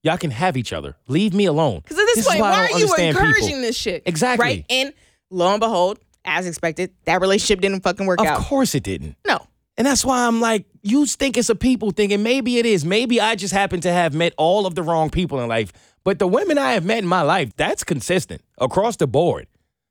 Y'all 0.03 0.17
can 0.19 0.33
have 0.33 0.57
each 0.57 0.73
other. 0.73 0.97
Leave 1.07 1.33
me 1.33 1.45
alone. 1.45 1.81
Because 1.81 1.99
at 1.99 2.07
this, 2.07 2.17
This 2.17 2.25
is 2.27 2.31
point, 2.31 2.41
why 2.41 2.51
why, 2.51 2.71
are 2.73 2.79
you 2.79 2.95
encouraging 2.95 3.49
people. 3.49 3.61
this 3.63 3.77
shit? 3.77 4.03
Exactly. 4.05 4.45
Right? 4.45 4.67
And 4.69 4.93
lo 5.31 5.51
and 5.53 5.61
behold, 5.61 6.01
as 6.25 6.47
expected, 6.47 6.91
that 7.05 7.21
relationship 7.21 7.61
didn't 7.61 7.83
fucking 7.83 8.07
work 8.07 8.21
Of 8.21 8.27
out. 8.27 8.39
Of 8.39 8.45
course 8.45 8.75
it 8.75 8.83
didn't. 8.83 9.17
No. 9.27 9.47
And 9.79 9.87
that's 9.87 10.05
why 10.05 10.27
I'm 10.27 10.41
like, 10.41 10.67
you 10.83 11.07
think 11.07 11.39
it's 11.39 11.49
a 11.49 11.55
people 11.55 11.93
thing, 11.93 12.13
and 12.13 12.23
maybe 12.23 12.59
it 12.59 12.67
is. 12.67 12.85
Maybe 12.85 13.21
I 13.21 13.37
just 13.37 13.55
happen 13.55 13.81
to 13.83 13.93
have 13.93 14.13
met 14.13 14.35
all 14.37 14.67
of 14.67 14.75
the 14.75 14.83
wrong 14.83 15.09
people 15.09 15.41
in 15.41 15.49
life. 15.49 15.73
But 16.05 16.19
the 16.19 16.27
women 16.27 16.59
I 16.59 16.73
have 16.73 16.85
met 16.85 16.99
in 16.99 17.07
my 17.07 17.23
life, 17.23 17.55
that's 17.57 17.85
consistent 17.85 18.43
across 18.59 18.97
the 18.97 19.07
board. 19.07 19.47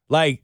Like, 0.10 0.44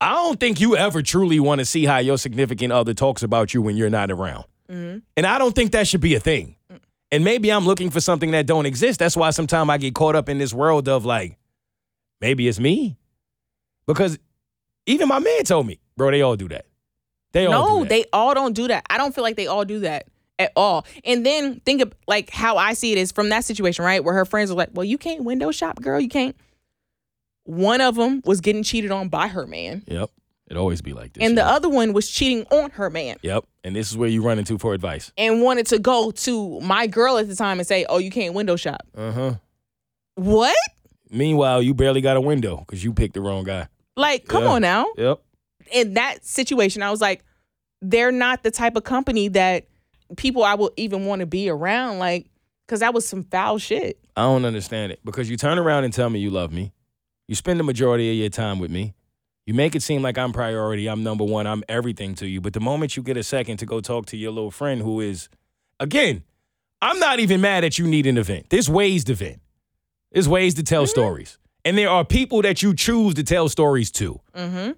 I 0.00 0.10
don't 0.12 0.38
think 0.38 0.60
you 0.60 0.76
ever 0.76 1.00
truly 1.02 1.40
want 1.40 1.60
to 1.60 1.64
see 1.64 1.86
how 1.86 1.98
your 1.98 2.18
significant 2.18 2.72
other 2.72 2.92
talks 2.92 3.22
about 3.22 3.54
you 3.54 3.62
when 3.62 3.76
you're 3.76 3.90
not 3.90 4.10
around. 4.10 4.44
Mm-hmm. 4.70 4.98
And 5.16 5.26
I 5.26 5.38
don't 5.38 5.54
think 5.54 5.72
that 5.72 5.86
should 5.86 6.00
be 6.00 6.14
a 6.14 6.20
thing. 6.20 6.56
And 7.12 7.22
maybe 7.22 7.52
I'm 7.52 7.64
looking 7.64 7.90
for 7.90 8.00
something 8.00 8.32
that 8.32 8.46
don't 8.46 8.66
exist. 8.66 8.98
That's 8.98 9.16
why 9.16 9.30
sometimes 9.30 9.70
I 9.70 9.78
get 9.78 9.94
caught 9.94 10.16
up 10.16 10.28
in 10.28 10.38
this 10.38 10.52
world 10.52 10.88
of 10.88 11.04
like, 11.04 11.38
maybe 12.20 12.48
it's 12.48 12.58
me. 12.58 12.96
Because 13.86 14.18
even 14.86 15.08
my 15.08 15.18
man 15.18 15.44
told 15.44 15.66
me, 15.66 15.78
bro, 15.96 16.10
they 16.10 16.22
all 16.22 16.36
do 16.36 16.48
that. 16.48 16.66
They 17.32 17.46
all 17.46 17.80
no, 17.80 17.84
they 17.84 18.04
all 18.12 18.34
don't 18.34 18.52
do 18.52 18.68
that. 18.68 18.84
I 18.88 18.96
don't 18.96 19.14
feel 19.14 19.22
like 19.24 19.36
they 19.36 19.46
all 19.46 19.64
do 19.64 19.80
that 19.80 20.06
at 20.38 20.52
all. 20.56 20.86
And 21.04 21.24
then 21.24 21.60
think 21.60 21.82
of 21.82 21.92
like 22.06 22.30
how 22.30 22.56
I 22.56 22.74
see 22.74 22.92
it 22.92 22.98
is 22.98 23.12
from 23.12 23.28
that 23.28 23.44
situation, 23.44 23.84
right? 23.84 24.02
Where 24.02 24.14
her 24.14 24.24
friends 24.24 24.50
were 24.50 24.56
like, 24.56 24.70
well, 24.72 24.84
you 24.84 24.98
can't 24.98 25.24
window 25.24 25.50
shop, 25.50 25.80
girl. 25.80 26.00
You 26.00 26.08
can't. 26.08 26.36
One 27.44 27.80
of 27.80 27.96
them 27.96 28.22
was 28.24 28.40
getting 28.40 28.62
cheated 28.62 28.90
on 28.90 29.08
by 29.08 29.28
her 29.28 29.46
man, 29.46 29.82
Yep. 29.86 30.10
It 30.54 30.58
always 30.58 30.82
be 30.82 30.92
like 30.92 31.12
this. 31.14 31.22
and 31.24 31.36
the 31.36 31.44
other 31.44 31.68
one 31.68 31.92
was 31.92 32.08
cheating 32.08 32.44
on 32.50 32.70
her 32.70 32.88
man. 32.90 33.16
Yep. 33.22 33.44
And 33.64 33.74
this 33.74 33.90
is 33.90 33.96
where 33.96 34.08
you 34.08 34.22
run 34.22 34.38
into 34.38 34.56
for 34.58 34.74
advice. 34.74 35.12
and 35.18 35.42
wanted 35.42 35.66
to 35.68 35.78
go 35.78 36.10
to 36.10 36.60
my 36.60 36.86
girl 36.86 37.18
at 37.18 37.28
the 37.28 37.34
time 37.36 37.58
and 37.58 37.66
say, 37.66 37.84
"Oh, 37.88 37.98
you 37.98 38.10
can't 38.10 38.34
window 38.34 38.56
shop." 38.56 38.86
Uh 38.96 39.12
huh. 39.12 39.34
What? 40.16 40.56
Meanwhile, 41.10 41.62
you 41.62 41.74
barely 41.74 42.00
got 42.00 42.16
a 42.16 42.20
window 42.20 42.58
because 42.58 42.82
you 42.84 42.92
picked 42.92 43.14
the 43.14 43.20
wrong 43.20 43.44
guy. 43.44 43.68
Like, 43.96 44.26
come 44.26 44.44
Yeah. 44.44 44.50
on 44.50 44.62
now. 44.62 44.86
Yep. 44.96 45.20
In 45.72 45.94
that 45.94 46.24
situation, 46.24 46.82
I 46.82 46.90
was 46.90 47.00
like, 47.00 47.24
they're 47.80 48.12
not 48.12 48.42
the 48.42 48.50
type 48.50 48.76
of 48.76 48.84
company 48.84 49.28
that 49.28 49.66
people 50.16 50.44
I 50.44 50.54
will 50.54 50.72
even 50.76 51.06
want 51.06 51.20
to 51.20 51.26
be 51.26 51.48
around. 51.48 51.98
Like, 51.98 52.26
because 52.66 52.80
that 52.80 52.94
was 52.94 53.06
some 53.06 53.24
foul 53.24 53.58
shit. 53.58 53.98
I 54.16 54.22
don't 54.22 54.44
understand 54.44 54.92
it 54.92 55.00
because 55.04 55.28
you 55.30 55.36
turn 55.36 55.58
around 55.58 55.84
and 55.84 55.92
tell 55.92 56.08
me 56.10 56.18
you 56.20 56.30
love 56.30 56.52
me. 56.52 56.72
You 57.28 57.34
spend 57.34 57.58
the 57.58 57.64
majority 57.64 58.10
of 58.10 58.16
your 58.16 58.28
time 58.28 58.58
with 58.58 58.70
me. 58.70 58.94
You 59.46 59.54
make 59.54 59.74
it 59.74 59.82
seem 59.82 60.00
like 60.02 60.16
I'm 60.16 60.32
priority, 60.32 60.88
I'm 60.88 61.02
number 61.02 61.24
one, 61.24 61.46
I'm 61.46 61.62
everything 61.68 62.14
to 62.16 62.26
you. 62.26 62.40
But 62.40 62.54
the 62.54 62.60
moment 62.60 62.96
you 62.96 63.02
get 63.02 63.16
a 63.16 63.22
second 63.22 63.58
to 63.58 63.66
go 63.66 63.80
talk 63.80 64.06
to 64.06 64.16
your 64.16 64.32
little 64.32 64.50
friend 64.50 64.80
who 64.80 65.00
is, 65.00 65.28
again, 65.78 66.22
I'm 66.80 66.98
not 66.98 67.20
even 67.20 67.40
mad 67.40 67.64
that 67.64 67.78
you 67.78 67.86
need 67.86 68.06
an 68.06 68.16
event. 68.16 68.46
There's 68.48 68.70
ways 68.70 69.04
to 69.04 69.14
vent. 69.14 69.40
There's 70.12 70.28
ways 70.28 70.54
to 70.54 70.62
tell 70.62 70.86
stories. 70.86 71.38
And 71.64 71.76
there 71.76 71.90
are 71.90 72.04
people 72.04 72.42
that 72.42 72.62
you 72.62 72.74
choose 72.74 73.14
to 73.14 73.22
tell 73.22 73.48
stories 73.48 73.90
to. 73.92 74.20
Mm-hmm. 74.34 74.72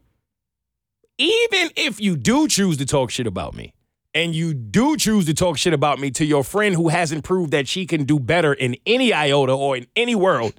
Even 1.19 1.71
if 1.77 2.01
you 2.01 2.17
do 2.17 2.49
choose 2.49 2.77
to 2.79 2.87
talk 2.87 3.11
shit 3.11 3.27
about 3.27 3.55
me, 3.55 3.73
and 4.15 4.35
you 4.35 4.55
do 4.55 4.97
choose 4.97 5.27
to 5.27 5.35
talk 5.35 5.59
shit 5.59 5.75
about 5.75 5.99
me 5.99 6.11
to 6.13 6.25
your 6.25 6.43
friend 6.43 6.75
who 6.75 6.89
hasn't 6.89 7.23
proved 7.23 7.51
that 7.51 7.69
she 7.69 7.85
can 7.85 8.05
do 8.05 8.19
better 8.19 8.55
in 8.55 8.77
any 8.87 9.13
iota 9.13 9.53
or 9.53 9.77
in 9.77 9.87
any 9.95 10.15
world, 10.15 10.55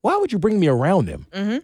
why 0.00 0.16
would 0.16 0.32
you 0.32 0.38
bring 0.38 0.58
me 0.58 0.66
around 0.66 1.04
them? 1.04 1.26
Mm-hmm. 1.30 1.58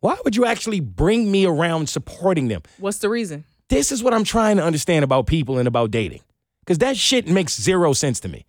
Why 0.00 0.16
would 0.24 0.36
you 0.36 0.44
actually 0.44 0.80
bring 0.80 1.30
me 1.30 1.44
around 1.44 1.88
supporting 1.88 2.48
them? 2.48 2.62
What's 2.78 2.98
the 2.98 3.08
reason? 3.08 3.44
This 3.68 3.92
is 3.92 4.02
what 4.02 4.14
I'm 4.14 4.24
trying 4.24 4.56
to 4.56 4.64
understand 4.64 5.04
about 5.04 5.26
people 5.26 5.58
and 5.58 5.66
about 5.68 5.90
dating. 5.90 6.20
Because 6.64 6.78
that 6.78 6.96
shit 6.96 7.26
makes 7.26 7.60
zero 7.60 7.92
sense 7.92 8.20
to 8.20 8.28
me. 8.28 8.46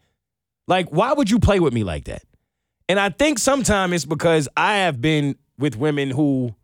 Like, 0.67 0.89
why 0.89 1.13
would 1.13 1.29
you 1.29 1.39
play 1.39 1.59
with 1.59 1.73
me 1.73 1.83
like 1.83 2.05
that? 2.05 2.23
And 2.87 2.99
I 2.99 3.09
think 3.09 3.39
sometimes 3.39 3.93
it's 3.93 4.05
because 4.05 4.47
I 4.55 4.77
have 4.77 5.01
been 5.01 5.35
with 5.57 5.75
women 5.75 6.11
who 6.11 6.55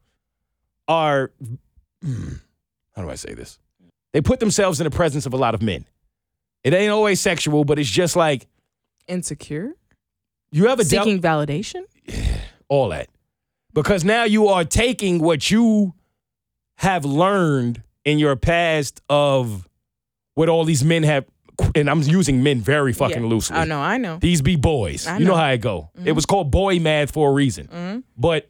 are, 0.87 1.31
how 2.03 3.01
do 3.01 3.09
I 3.09 3.15
say 3.15 3.33
this? 3.33 3.59
They 4.13 4.21
put 4.21 4.39
themselves 4.39 4.79
in 4.79 4.85
the 4.85 4.91
presence 4.91 5.25
of 5.25 5.33
a 5.33 5.37
lot 5.37 5.55
of 5.55 5.61
men. 5.61 5.85
It 6.63 6.73
ain't 6.73 6.91
always 6.91 7.19
sexual, 7.19 7.65
but 7.65 7.77
it's 7.79 7.89
just 7.89 8.15
like, 8.15 8.47
Insecure? 9.07 9.73
you 10.51 10.67
ever 10.67 10.83
dealt 10.83 11.05
Seeking 11.05 11.21
validation? 11.21 11.83
all 12.69 12.89
that. 12.89 13.09
Because 13.75 14.03
now 14.03 14.23
you 14.23 14.47
are 14.47 14.63
taking 14.63 15.19
what 15.19 15.51
you 15.51 15.93
have 16.77 17.05
learned 17.05 17.83
in 18.05 18.17
your 18.17 18.35
past 18.35 19.01
of 19.09 19.67
what 20.33 20.49
all 20.49 20.63
these 20.65 20.83
men 20.83 21.03
have, 21.03 21.25
and 21.75 21.89
I'm 21.89 22.01
using 22.01 22.41
men 22.41 22.61
very 22.61 22.93
fucking 22.93 23.21
Yeah. 23.23 23.29
loosely. 23.29 23.57
I 23.57 23.65
know, 23.65 23.79
I 23.79 23.97
know. 23.97 24.17
These 24.19 24.41
be 24.41 24.55
boys. 24.55 25.05
I 25.05 25.17
you 25.17 25.25
know. 25.25 25.35
how 25.35 25.49
it 25.51 25.59
go. 25.61 25.89
It 26.03 26.13
was 26.13 26.25
called 26.25 26.49
boy 26.51 26.79
math 26.79 27.11
for 27.11 27.29
a 27.29 27.33
reason. 27.33 27.67
Mhm. 27.67 28.03
But 28.17 28.49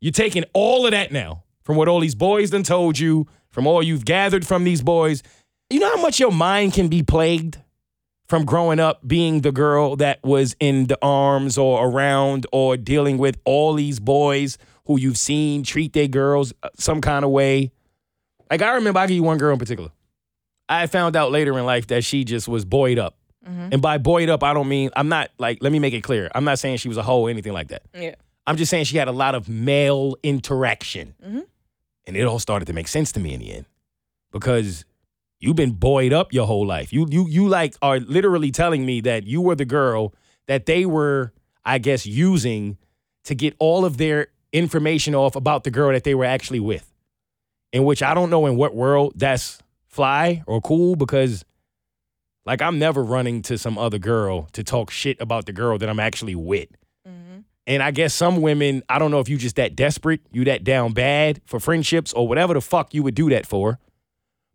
you're 0.00 0.12
taking 0.12 0.44
all 0.52 0.84
of 0.84 0.90
that 0.92 1.12
now 1.12 1.44
from 1.62 1.76
what 1.76 1.88
all 1.88 2.00
these 2.00 2.14
boys 2.14 2.50
done 2.50 2.62
told 2.62 2.98
you, 2.98 3.26
from 3.50 3.66
all 3.66 3.82
you've 3.82 4.04
gathered 4.04 4.46
from 4.46 4.64
these 4.64 4.82
boys. 4.82 5.22
You 5.70 5.80
know 5.80 5.96
how 5.96 6.02
much 6.02 6.20
your 6.20 6.30
mind 6.32 6.74
can 6.74 6.88
be 6.88 7.02
plagued 7.02 7.58
from 8.26 8.44
growing 8.44 8.80
up 8.80 9.06
being 9.06 9.42
the 9.42 9.52
girl 9.52 9.96
that 9.96 10.22
was 10.24 10.56
in 10.58 10.86
the 10.86 10.98
arms 11.00 11.56
or 11.56 11.88
around 11.88 12.46
or 12.52 12.76
dealing 12.76 13.18
with 13.18 13.38
all 13.44 13.74
these 13.74 14.00
boys 14.00 14.58
who 14.86 14.98
you've 14.98 15.18
seen 15.18 15.62
treat 15.62 15.92
their 15.92 16.08
girls 16.08 16.52
uh, 16.62 16.68
some 16.76 17.00
kind 17.00 17.24
of 17.24 17.30
way. 17.30 17.72
Like 18.50 18.62
I 18.62 18.74
remember, 18.74 19.00
I 19.00 19.06
give 19.06 19.16
you 19.16 19.22
one 19.22 19.38
girl 19.38 19.52
in 19.52 19.58
particular. 19.58 19.90
I 20.68 20.86
found 20.86 21.14
out 21.16 21.30
later 21.30 21.56
in 21.58 21.64
life 21.64 21.86
that 21.88 22.02
she 22.04 22.24
just 22.24 22.48
was 22.48 22.64
buoyed 22.64 22.98
up. 22.98 23.16
And 23.48 23.80
by 23.80 23.98
buoyed 23.98 24.28
up, 24.28 24.42
I 24.42 24.52
don't 24.54 24.66
mean, 24.68 24.90
I'm 24.96 25.08
not 25.08 25.30
like, 25.38 25.58
let 25.60 25.70
me 25.70 25.78
make 25.78 25.94
it 25.94 26.00
clear. 26.02 26.28
I'm 26.34 26.42
not 26.42 26.58
saying 26.58 26.78
she 26.78 26.88
was 26.88 26.96
a 26.96 27.02
hoe 27.04 27.20
or 27.22 27.30
anything 27.30 27.52
like 27.52 27.68
that. 27.68 27.82
Yeah. 27.94 28.16
I'm 28.44 28.56
just 28.56 28.70
saying 28.70 28.86
she 28.86 28.96
had 28.96 29.06
a 29.06 29.12
lot 29.12 29.36
of 29.36 29.48
male 29.48 30.16
interaction. 30.24 31.14
And 31.22 32.16
it 32.16 32.22
all 32.24 32.40
started 32.40 32.66
to 32.66 32.72
make 32.72 32.88
sense 32.88 33.12
to 33.12 33.20
me 33.20 33.34
in 33.34 33.40
the 33.40 33.52
end. 33.52 33.66
Because 34.32 34.84
you've 35.46 35.56
been 35.56 35.72
buoyed 35.72 36.12
up 36.12 36.32
your 36.32 36.46
whole 36.46 36.66
life. 36.66 36.92
You 36.92 37.06
you 37.08 37.26
you 37.28 37.48
like 37.48 37.74
are 37.80 38.00
literally 38.00 38.50
telling 38.50 38.84
me 38.84 39.00
that 39.02 39.26
you 39.26 39.40
were 39.40 39.54
the 39.54 39.64
girl 39.64 40.14
that 40.46 40.66
they 40.66 40.86
were, 40.86 41.32
I 41.64 41.78
guess, 41.78 42.06
using 42.06 42.78
to 43.24 43.34
get 43.34 43.54
all 43.58 43.84
of 43.84 43.96
their 43.96 44.28
information 44.52 45.14
off 45.14 45.36
about 45.36 45.64
the 45.64 45.70
girl 45.70 45.92
that 45.92 46.04
they 46.04 46.14
were 46.14 46.24
actually 46.24 46.60
with. 46.60 46.92
In 47.72 47.84
which 47.84 48.02
I 48.02 48.14
don't 48.14 48.30
know 48.30 48.46
in 48.46 48.56
what 48.56 48.74
world 48.74 49.12
that's 49.16 49.58
fly 49.88 50.42
or 50.46 50.60
cool 50.60 50.96
because 50.96 51.44
like 52.44 52.62
I'm 52.62 52.78
never 52.78 53.02
running 53.02 53.42
to 53.42 53.58
some 53.58 53.76
other 53.76 53.98
girl 53.98 54.48
to 54.52 54.62
talk 54.62 54.90
shit 54.90 55.20
about 55.20 55.46
the 55.46 55.52
girl 55.52 55.78
that 55.78 55.88
I'm 55.88 56.00
actually 56.00 56.36
with. 56.36 56.68
Mm-hmm. 57.06 57.40
And 57.66 57.82
I 57.82 57.90
guess 57.90 58.14
some 58.14 58.40
women, 58.40 58.82
I 58.88 58.98
don't 58.98 59.10
know 59.10 59.20
if 59.20 59.28
you 59.28 59.36
just 59.36 59.56
that 59.56 59.74
desperate, 59.74 60.20
you 60.32 60.44
that 60.44 60.62
down 60.62 60.92
bad 60.92 61.40
for 61.44 61.58
friendships 61.58 62.12
or 62.12 62.28
whatever 62.28 62.54
the 62.54 62.60
fuck 62.60 62.94
you 62.94 63.02
would 63.02 63.16
do 63.16 63.30
that 63.30 63.46
for. 63.46 63.78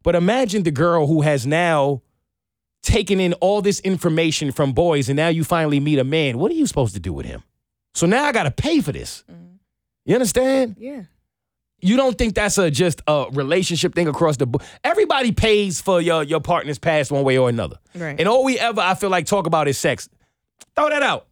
But 0.04 0.16
imagine 0.16 0.64
the 0.64 0.72
girl 0.72 1.08
who 1.08 1.22
has 1.22 1.46
now 1.46 2.02
taken 2.84 3.20
in 3.20 3.34
all 3.36 3.62
this 3.62 3.80
information 3.82 4.52
from 4.52 4.74
boys 4.74 5.10
and 5.10 5.16
now 5.16 5.28
you 5.28 5.44
finally 5.44 5.80
meet 5.80 6.00
a 6.00 6.04
man. 6.04 6.38
What 6.38 6.52
are 6.52 6.56
you 6.56 6.66
supposed 6.66 6.94
to 6.96 7.00
do 7.00 7.14
with 7.14 7.26
him? 7.26 7.44
So 7.94 8.08
now 8.08 8.24
I 8.26 8.32
got 8.32 8.44
to 8.44 8.52
pay 8.52 8.82
for 8.82 8.92
this. 8.92 9.24
Mm-hmm. 9.32 9.56
You 10.06 10.16
understand? 10.16 10.78
Yeah. 10.80 11.04
You 11.84 11.98
don't 11.98 12.18
think 12.18 12.36
that's 12.36 12.58
a 12.58 12.70
just 12.70 13.02
a 13.08 13.26
relationship 13.32 13.96
thing 13.96 14.08
across 14.08 14.38
the 14.38 14.46
board? 14.46 14.64
Everybody 14.84 15.32
pays 15.32 15.82
for 15.82 16.00
your 16.00 16.24
your 16.24 16.40
partner's 16.40 16.78
past 16.78 17.12
one 17.12 17.24
way 17.24 17.38
or 17.38 17.50
another. 17.50 17.78
Right. 17.96 18.20
And 18.20 18.28
all 18.28 18.44
we 18.44 18.60
ever 18.60 18.80
I 18.82 18.94
feel 18.94 19.10
like 19.10 19.26
talk 19.26 19.48
about 19.48 19.68
is 19.68 19.80
sex. 19.80 20.08
Throw 20.76 20.90
that 20.90 21.02
out. 21.02 21.28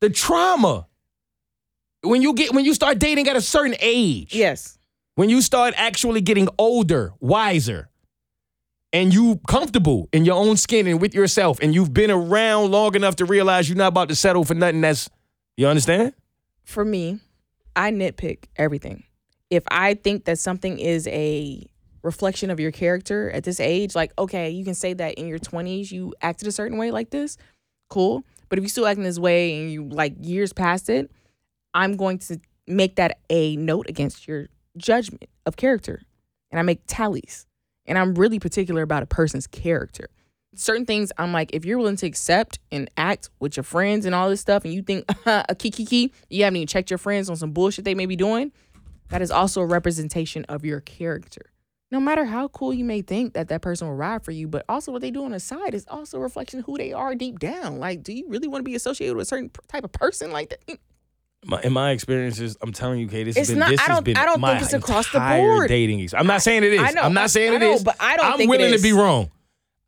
The 0.00 0.10
trauma. 0.10 0.86
When 2.02 2.22
you 2.22 2.34
get 2.34 2.52
when 2.54 2.64
you 2.64 2.74
start 2.74 2.98
dating 2.98 3.28
at 3.28 3.36
a 3.36 3.40
certain 3.40 3.76
age. 3.80 4.34
Yes. 4.34 4.78
When 5.20 5.28
you 5.28 5.42
start 5.42 5.74
actually 5.76 6.22
getting 6.22 6.48
older, 6.56 7.12
wiser, 7.20 7.90
and 8.90 9.12
you 9.12 9.38
comfortable 9.46 10.08
in 10.14 10.24
your 10.24 10.36
own 10.36 10.56
skin 10.56 10.86
and 10.86 10.98
with 10.98 11.14
yourself, 11.14 11.58
and 11.60 11.74
you've 11.74 11.92
been 11.92 12.10
around 12.10 12.70
long 12.70 12.94
enough 12.94 13.16
to 13.16 13.26
realize 13.26 13.68
you're 13.68 13.76
not 13.76 13.88
about 13.88 14.08
to 14.08 14.14
settle 14.14 14.46
for 14.46 14.54
nothing 14.54 14.80
that's 14.80 15.10
you 15.58 15.66
understand? 15.66 16.14
For 16.64 16.86
me, 16.86 17.18
I 17.76 17.90
nitpick 17.90 18.44
everything. 18.56 19.04
If 19.50 19.62
I 19.70 19.92
think 19.92 20.24
that 20.24 20.38
something 20.38 20.78
is 20.78 21.06
a 21.08 21.68
reflection 22.02 22.48
of 22.48 22.58
your 22.58 22.70
character 22.70 23.30
at 23.30 23.44
this 23.44 23.60
age, 23.60 23.94
like, 23.94 24.14
okay, 24.18 24.48
you 24.48 24.64
can 24.64 24.74
say 24.74 24.94
that 24.94 25.16
in 25.16 25.26
your 25.26 25.38
20s 25.38 25.92
you 25.92 26.14
acted 26.22 26.48
a 26.48 26.52
certain 26.52 26.78
way 26.78 26.90
like 26.90 27.10
this, 27.10 27.36
cool. 27.90 28.24
But 28.48 28.58
if 28.58 28.62
you 28.62 28.70
still 28.70 28.86
acting 28.86 29.04
this 29.04 29.18
way 29.18 29.60
and 29.60 29.70
you 29.70 29.86
like 29.86 30.14
years 30.18 30.54
past 30.54 30.88
it, 30.88 31.10
I'm 31.74 31.98
going 31.98 32.20
to 32.20 32.40
make 32.66 32.96
that 32.96 33.18
a 33.28 33.56
note 33.56 33.86
against 33.86 34.26
your 34.26 34.48
judgment 34.76 35.28
of 35.46 35.56
character. 35.56 36.02
And 36.50 36.58
I 36.58 36.62
make 36.62 36.82
tallies. 36.86 37.46
And 37.86 37.98
I'm 37.98 38.14
really 38.14 38.38
particular 38.38 38.82
about 38.82 39.02
a 39.02 39.06
person's 39.06 39.46
character. 39.46 40.08
Certain 40.54 40.84
things 40.84 41.12
I'm 41.16 41.32
like, 41.32 41.54
if 41.54 41.64
you're 41.64 41.78
willing 41.78 41.96
to 41.96 42.06
accept 42.06 42.58
and 42.72 42.90
act 42.96 43.30
with 43.38 43.56
your 43.56 43.64
friends 43.64 44.04
and 44.04 44.14
all 44.14 44.28
this 44.28 44.40
stuff, 44.40 44.64
and 44.64 44.74
you 44.74 44.82
think 44.82 45.04
a 45.26 45.54
kiki 45.54 45.84
key, 45.84 46.12
you 46.28 46.44
haven't 46.44 46.56
even 46.56 46.66
checked 46.66 46.90
your 46.90 46.98
friends 46.98 47.30
on 47.30 47.36
some 47.36 47.52
bullshit 47.52 47.84
they 47.84 47.94
may 47.94 48.06
be 48.06 48.16
doing, 48.16 48.52
that 49.08 49.22
is 49.22 49.30
also 49.30 49.60
a 49.60 49.66
representation 49.66 50.44
of 50.44 50.64
your 50.64 50.80
character. 50.80 51.52
No 51.92 51.98
matter 51.98 52.24
how 52.24 52.46
cool 52.48 52.72
you 52.72 52.84
may 52.84 53.02
think 53.02 53.34
that 53.34 53.48
that 53.48 53.62
person 53.62 53.88
will 53.88 53.96
ride 53.96 54.24
for 54.24 54.30
you, 54.30 54.46
but 54.46 54.64
also 54.68 54.92
what 54.92 55.02
they 55.02 55.10
do 55.10 55.24
on 55.24 55.32
the 55.32 55.40
side 55.40 55.74
is 55.74 55.84
also 55.88 56.18
a 56.18 56.20
reflection 56.20 56.60
of 56.60 56.66
who 56.66 56.78
they 56.78 56.92
are 56.92 57.16
deep 57.16 57.40
down. 57.40 57.80
Like, 57.80 58.04
do 58.04 58.12
you 58.12 58.28
really 58.28 58.46
want 58.46 58.60
to 58.60 58.64
be 58.64 58.76
associated 58.76 59.16
with 59.16 59.26
a 59.26 59.28
certain 59.28 59.50
type 59.66 59.82
of 59.82 59.90
person 59.90 60.30
like 60.30 60.50
that? 60.50 60.78
My, 61.44 61.60
in 61.62 61.72
my 61.72 61.92
experiences, 61.92 62.56
I'm 62.60 62.72
telling 62.72 63.00
you, 63.00 63.08
Kate, 63.08 63.24
this 63.24 63.36
has 63.36 63.48
It's 63.48 63.50
been 63.52 63.60
not- 63.60 63.70
this 63.70 63.80
I 63.80 63.84
has 63.84 63.96
don't- 63.96 64.04
been 64.04 64.16
I 64.16 64.24
don't 64.26 64.40
my 64.40 64.52
think 64.58 64.64
it's 64.64 64.74
across 64.74 65.10
the 65.10 65.20
board. 65.20 65.68
dating. 65.68 66.02
ex- 66.02 66.12
I'm 66.14 66.26
not 66.26 66.42
saying 66.42 66.64
it 66.64 66.72
is. 66.74 66.80
I 66.80 66.90
know, 66.90 67.00
I'm 67.02 67.14
not 67.14 67.30
saying 67.30 67.52
I 67.52 67.56
it 67.56 67.58
know, 67.60 67.72
is. 67.74 67.82
but 67.84 67.96
I 67.98 68.16
don't 68.16 68.26
I'm 68.26 68.36
think 68.38 68.48
it 68.48 68.50
willing 68.50 68.72
to 68.76 68.82
be 68.82 68.92
wrong. 68.92 69.30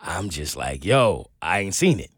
I'm 0.01 0.31
just 0.31 0.57
like, 0.57 0.85
yo, 0.85 1.29
I 1.43 1.61
ain't 1.61 1.75
seen 1.75 2.01
it. 2.01 2.11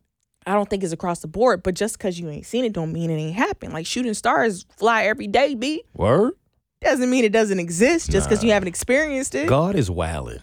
I 0.47 0.53
don't 0.55 0.69
think 0.71 0.85
it's 0.85 0.93
across 0.93 1.19
the 1.21 1.27
board, 1.27 1.63
but 1.63 1.75
just 1.75 1.99
because 1.99 2.19
you 2.21 2.29
ain't 2.31 2.47
seen 2.47 2.65
it 2.65 2.73
don't 2.73 2.93
mean 2.93 3.11
it 3.11 3.17
ain't 3.17 3.35
happened. 3.35 3.73
Like 3.73 3.87
shooting 3.87 4.15
stars 4.15 4.67
fly 4.77 5.05
every 5.05 5.27
day, 5.27 5.55
B. 5.55 5.83
Word. 5.95 6.35
Doesn't 6.81 7.09
mean 7.11 7.25
it 7.25 7.33
doesn't 7.33 7.59
exist 7.59 8.11
just 8.11 8.29
because 8.29 8.45
you 8.45 8.53
haven't 8.53 8.69
experienced 8.69 9.35
it. 9.35 9.49
God 9.49 9.75
is 9.75 9.91
wilding. 9.91 10.43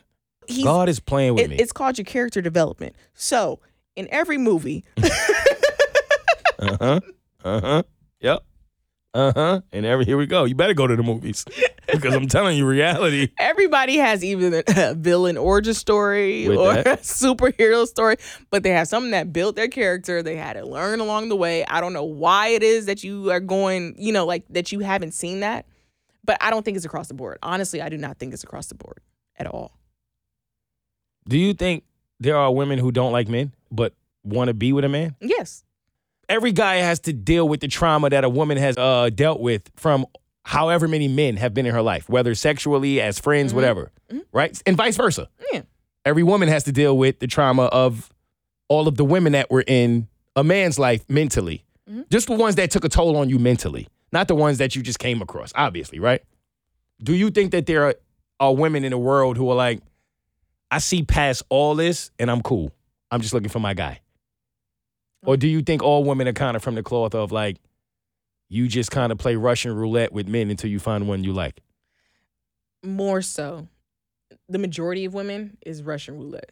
God 0.64 0.90
is 0.90 1.00
playing 1.00 1.36
with 1.36 1.46
it- 1.46 1.50
me. 1.52 1.56
it's 1.58 1.72
called 1.72 1.98
your 1.98 2.06
character 2.06 2.42
development. 2.42 2.96
So 3.14 3.60
in 3.96 4.08
every 4.12 4.38
movie, 4.38 4.84
Uh 6.60 6.78
huh. 6.80 7.00
Uh 7.44 7.62
huh. 7.62 7.84
Yep. 8.20 8.44
Uh 9.14 9.34
huh. 9.36 9.62
And 9.74 9.86
every 9.86 10.06
here 10.06 10.18
we 10.18 10.26
go. 10.26 10.46
You 10.46 10.56
better 10.56 10.74
go 10.74 10.88
to 10.88 10.96
the 10.96 11.04
movies 11.04 11.44
because 11.92 12.14
I'm 12.16 12.28
telling 12.28 12.58
you, 12.58 12.66
reality. 12.66 13.30
everybody 13.38 13.98
has 13.98 14.24
even 14.24 14.64
a 14.68 14.94
villain 14.94 15.36
origin 15.38 15.74
story 15.74 16.48
With 16.48 16.58
or 16.58 16.74
that. 16.76 16.88
a 16.88 16.90
superhero 17.02 17.86
story, 17.86 18.16
but 18.52 18.64
they 18.64 18.70
have 18.70 18.88
something 18.88 19.12
that 19.12 19.34
built 19.34 19.58
their 19.58 19.68
character. 19.68 20.24
They 20.24 20.38
had 20.38 20.54
to 20.54 20.66
learn 20.66 21.02
along 21.02 21.28
the 21.28 21.36
way. 21.36 21.66
I 21.66 21.82
don't 21.82 21.92
know 21.92 22.06
why 22.06 22.50
it 22.50 22.64
is 22.64 22.86
that 22.86 23.04
you 23.04 23.32
are 23.32 23.42
going, 23.42 23.96
you 23.98 24.14
know, 24.14 24.26
like 24.26 24.46
that 24.52 24.72
you 24.72 24.80
haven't 24.80 25.12
seen 25.14 25.42
that, 25.42 25.66
but 26.24 26.38
I 26.40 26.50
don't 26.50 26.64
think 26.64 26.78
it's 26.78 26.86
across 26.86 27.10
the 27.10 27.14
board. 27.14 27.38
Honestly, 27.44 27.82
I 27.82 27.90
do 27.90 27.98
not 27.98 28.18
think 28.18 28.34
it's 28.34 28.46
across 28.46 28.68
the 28.68 28.76
board 28.76 29.00
at 29.38 29.46
all. 29.46 29.74
Do 31.28 31.38
you 31.38 31.54
think 31.54 31.84
there 32.22 32.38
are 32.38 32.50
women 32.52 32.80
who 32.80 32.92
don't 32.94 33.12
like 33.12 33.28
men 33.28 33.54
but 33.72 33.94
want 34.24 34.48
to 34.48 34.54
be 34.54 34.72
with 34.72 34.86
a 34.86 34.90
man? 34.90 35.16
Yes. 35.20 35.66
Every 36.32 36.52
guy 36.52 36.78
has 36.78 37.00
to 37.02 37.14
deal 37.14 37.48
with 37.48 37.60
the 37.60 37.68
trauma 37.68 38.10
that 38.10 38.24
a 38.24 38.30
woman 38.30 38.58
has 38.58 38.78
uh, 38.78 39.10
dealt 39.14 39.40
with 39.40 39.70
from 39.76 40.06
however 40.44 40.88
many 40.88 41.08
men 41.08 41.38
have 41.38 41.54
been 41.54 41.66
in 41.66 41.74
her 41.74 41.82
life, 41.82 42.10
whether 42.10 42.34
sexually, 42.34 43.00
as 43.00 43.20
friends, 43.20 43.50
mm-hmm. 43.50 43.58
whatever, 43.58 43.92
mm-hmm. 44.10 44.22
right? 44.32 44.60
And 44.66 44.76
vice 44.76 44.98
versa. 44.98 45.30
Yeah. 45.54 45.62
Every 46.06 46.24
woman 46.24 46.50
has 46.50 46.64
to 46.64 46.72
deal 46.72 46.98
with 46.98 47.20
the 47.20 47.28
trauma 47.28 47.66
of 47.66 48.12
all 48.68 48.88
of 48.88 48.98
the 48.98 49.06
women 49.06 49.34
that 49.34 49.52
were 49.52 49.64
in 49.68 50.08
a 50.36 50.44
man's 50.44 50.80
life 50.80 51.08
mentally. 51.10 51.64
Mm-hmm. 51.88 52.04
Just 52.10 52.28
the 52.28 52.36
ones 52.36 52.56
that 52.56 52.72
took 52.72 52.86
a 52.86 52.90
toll 52.90 53.18
on 53.18 53.30
you 53.30 53.38
mentally, 53.38 53.88
not 54.12 54.28
the 54.28 54.36
ones 54.36 54.58
that 54.58 54.76
you 54.76 54.82
just 54.82 54.98
came 54.98 55.22
across, 55.22 55.52
obviously, 55.56 56.00
right? 56.00 56.22
do 57.04 57.16
you 57.16 57.32
think 57.32 57.52
that 57.52 57.66
there 57.66 57.86
are, 57.86 57.96
are 58.40 58.56
women 58.56 58.84
in 58.84 58.92
the 58.92 58.98
world 58.98 59.38
who 59.38 59.50
are 59.50 59.56
like, 59.56 59.82
I 60.70 60.80
see 60.80 61.04
past 61.04 61.44
all 61.50 61.76
this 61.76 62.12
and 62.20 62.30
I'm 62.32 62.42
cool. 62.42 62.72
I'm 63.10 63.22
just 63.22 63.34
looking 63.34 63.50
for 63.50 63.60
my 63.60 63.74
guy. 63.74 64.00
Or 65.26 65.38
do 65.38 65.48
you 65.48 65.62
think 65.62 65.84
all 65.84 66.04
women 66.04 66.28
are 66.28 66.34
kind 66.34 66.56
of 66.56 66.64
from 66.64 66.76
the 66.76 66.84
cloth 66.84 67.14
of 67.16 67.32
like, 67.32 67.58
you 68.50 68.68
just 68.68 68.92
kind 68.92 69.12
of 69.12 69.18
play 69.18 69.36
Russian 69.36 69.74
roulette 69.76 70.12
with 70.12 70.28
men 70.28 70.50
until 70.50 70.70
you 70.70 70.80
find 70.80 71.08
one 71.08 71.24
you 71.24 71.32
like? 71.34 71.62
More 72.84 73.22
so, 73.22 73.68
the 74.50 74.58
majority 74.58 75.06
of 75.06 75.14
women 75.14 75.58
is 75.66 75.84
Russian 75.84 76.18
roulette. 76.18 76.52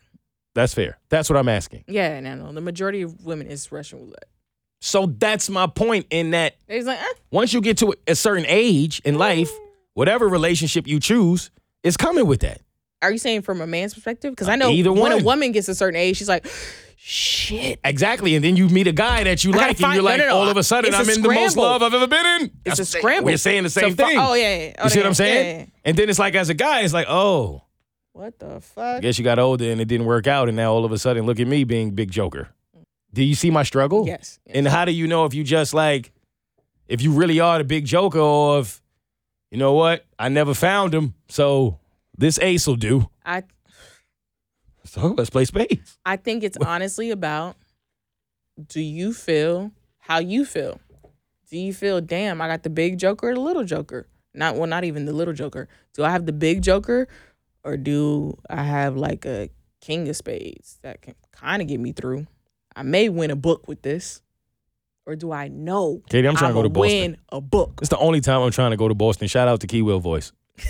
That's 0.53 0.73
fair. 0.73 0.97
That's 1.09 1.29
what 1.29 1.37
I'm 1.37 1.49
asking. 1.49 1.85
Yeah, 1.87 2.19
no, 2.19 2.35
no. 2.35 2.51
The 2.51 2.61
majority 2.61 3.01
of 3.01 3.25
women 3.25 3.47
is 3.47 3.71
Russian 3.71 3.99
roulette. 3.99 4.25
So 4.81 5.07
that's 5.07 5.49
my 5.49 5.67
point 5.67 6.05
in 6.09 6.31
that 6.31 6.55
It's 6.67 6.85
like, 6.87 6.99
eh, 6.99 7.05
once 7.31 7.53
you 7.53 7.61
get 7.61 7.77
to 7.79 7.93
a 8.07 8.15
certain 8.15 8.45
age 8.47 9.01
in 9.03 9.17
life, 9.17 9.49
whatever 9.93 10.27
relationship 10.29 10.87
you 10.87 10.99
choose 10.99 11.51
is 11.83 11.97
coming 11.97 12.25
with 12.27 12.41
that. 12.41 12.61
are 13.01 13.11
you 13.11 13.17
saying 13.17 13.41
from 13.41 13.61
a 13.61 13.67
man's 13.67 13.93
perspective? 13.93 14.31
Because 14.31 14.47
I 14.47 14.55
know 14.55 14.69
Either 14.69 14.91
when 14.91 15.01
one. 15.01 15.11
a 15.13 15.23
woman 15.23 15.51
gets 15.51 15.67
a 15.67 15.75
certain 15.75 15.97
age, 15.99 16.17
she's 16.17 16.29
like, 16.29 16.45
shit. 17.01 17.79
Exactly. 17.83 18.35
And 18.35 18.43
then 18.43 18.55
you 18.55 18.69
meet 18.69 18.87
a 18.87 18.91
guy 18.91 19.23
that 19.23 19.43
you 19.43 19.53
I 19.53 19.57
like, 19.57 19.81
and 19.81 19.93
you're 19.93 20.03
like, 20.03 20.19
no, 20.19 20.27
no. 20.27 20.35
all 20.35 20.49
of 20.49 20.57
a 20.57 20.63
sudden, 20.63 20.89
It's 20.89 20.97
a 20.97 21.01
I'm 21.01 21.09
in 21.09 21.21
the 21.21 21.29
most 21.29 21.57
love 21.57 21.81
I've 21.81 21.93
ever 21.93 22.07
been 22.07 22.25
in. 22.25 22.41
It's 22.65 22.77
That's 22.77 22.79
a 22.81 22.85
scramble. 22.85 23.25
We're 23.25 23.37
saying 23.37 23.63
the 23.63 23.69
same 23.69 23.95
So 23.95 24.05
thing. 24.05 24.17
Oh, 24.19 24.33
yeah, 24.33 24.57
yeah. 24.57 24.73
Oh, 24.79 24.83
You 24.83 24.89
see 24.89 24.99
what 24.99 25.05
I'm 25.07 25.13
saying? 25.13 25.45
yeah, 25.45 25.61
yeah. 25.61 25.65
And 25.85 25.97
then 25.97 26.09
it's 26.09 26.19
like, 26.19 26.35
as 26.35 26.49
a 26.49 26.53
guy, 26.53 26.81
it's 26.81 26.93
like, 26.93 27.07
oh, 27.09 27.63
What 28.13 28.37
the 28.39 28.55
I 28.55 28.59
fuck? 28.59 29.01
guess 29.01 29.17
you 29.17 29.23
got 29.23 29.39
older 29.39 29.71
and 29.71 29.79
it 29.81 29.85
didn't 29.85 30.05
work 30.05 30.27
out. 30.27 30.49
And 30.49 30.57
now 30.57 30.71
all 30.71 30.85
of 30.85 30.91
a 30.91 30.97
sudden, 30.97 31.25
look 31.25 31.39
at 31.39 31.47
me 31.47 31.63
being 31.63 31.91
big 31.91 32.11
joker. 32.11 32.49
Do 33.13 33.23
you 33.23 33.33
see 33.33 33.49
my 33.49 33.63
struggle? 33.63 34.05
Yes. 34.05 34.39
yes. 34.45 34.55
And 34.55 34.67
how 34.67 34.85
do 34.85 34.91
you 34.91 35.07
know 35.07 35.25
if 35.25 35.33
you 35.33 35.43
just 35.43 35.73
like, 35.73 36.11
if 36.87 37.01
you 37.01 37.11
really 37.11 37.39
are 37.39 37.57
the 37.57 37.63
big 37.63 37.85
joker 37.85 38.19
or 38.19 38.59
if, 38.59 38.81
you 39.49 39.57
know 39.57 39.73
what, 39.73 40.05
I 40.19 40.29
never 40.29 40.53
found 40.53 40.93
him. 40.93 41.15
So 41.27 41.79
this 42.17 42.37
ace 42.39 42.67
will 42.67 42.75
do. 42.75 43.09
I 43.25 43.43
So 44.85 45.13
let's 45.17 45.29
play 45.29 45.45
spades. 45.45 45.97
I 46.05 46.15
think 46.15 46.43
it's 46.43 46.57
honestly 46.57 47.11
about 47.11 47.55
do 48.67 48.81
you 48.81 49.13
feel 49.13 49.71
how 49.99 50.19
you 50.19 50.45
feel? 50.45 50.79
Do 51.49 51.57
you 51.57 51.73
feel, 51.73 52.01
damn, 52.01 52.41
I 52.41 52.47
got 52.47 52.63
the 52.63 52.69
big 52.69 52.97
joker 52.97 53.29
or 53.29 53.33
the 53.33 53.39
little 53.39 53.63
joker? 53.63 54.07
Not 54.33 54.55
well, 54.55 54.67
not 54.67 54.83
even 54.83 55.05
the 55.05 55.13
little 55.13 55.33
joker. 55.33 55.67
Do 55.93 56.03
I 56.03 56.11
have 56.11 56.25
the 56.25 56.33
big 56.33 56.61
joker 56.61 57.07
or 57.63 57.77
do 57.77 58.37
I 58.49 58.63
have 58.63 58.95
like 58.95 59.25
a 59.25 59.49
king 59.81 60.07
of 60.07 60.15
spades 60.15 60.77
that 60.81 61.01
can 61.01 61.15
kind 61.31 61.61
of 61.61 61.67
get 61.67 61.79
me 61.79 61.91
through? 61.91 62.27
I 62.75 62.83
may 62.83 63.09
win 63.09 63.31
a 63.31 63.35
book 63.35 63.67
with 63.67 63.81
this. 63.81 64.21
Or 65.05 65.15
do 65.15 65.31
I 65.31 65.47
know 65.47 66.03
Keity, 66.11 66.29
I'm 66.29 66.35
trying 66.35 66.51
to 66.51 66.53
go 66.53 66.61
to 66.61 66.69
Boston. 66.69 66.99
win 66.99 67.17
a 67.29 67.41
book? 67.41 67.79
It's 67.81 67.89
the 67.89 67.97
only 67.97 68.21
time 68.21 68.41
I'm 68.41 68.51
trying 68.51 68.71
to 68.71 68.77
go 68.77 68.87
to 68.87 68.93
Boston. 68.93 69.27
Shout 69.27 69.47
out 69.47 69.59
to 69.61 69.67
Keywell 69.67 69.99
Voice. 69.99 70.31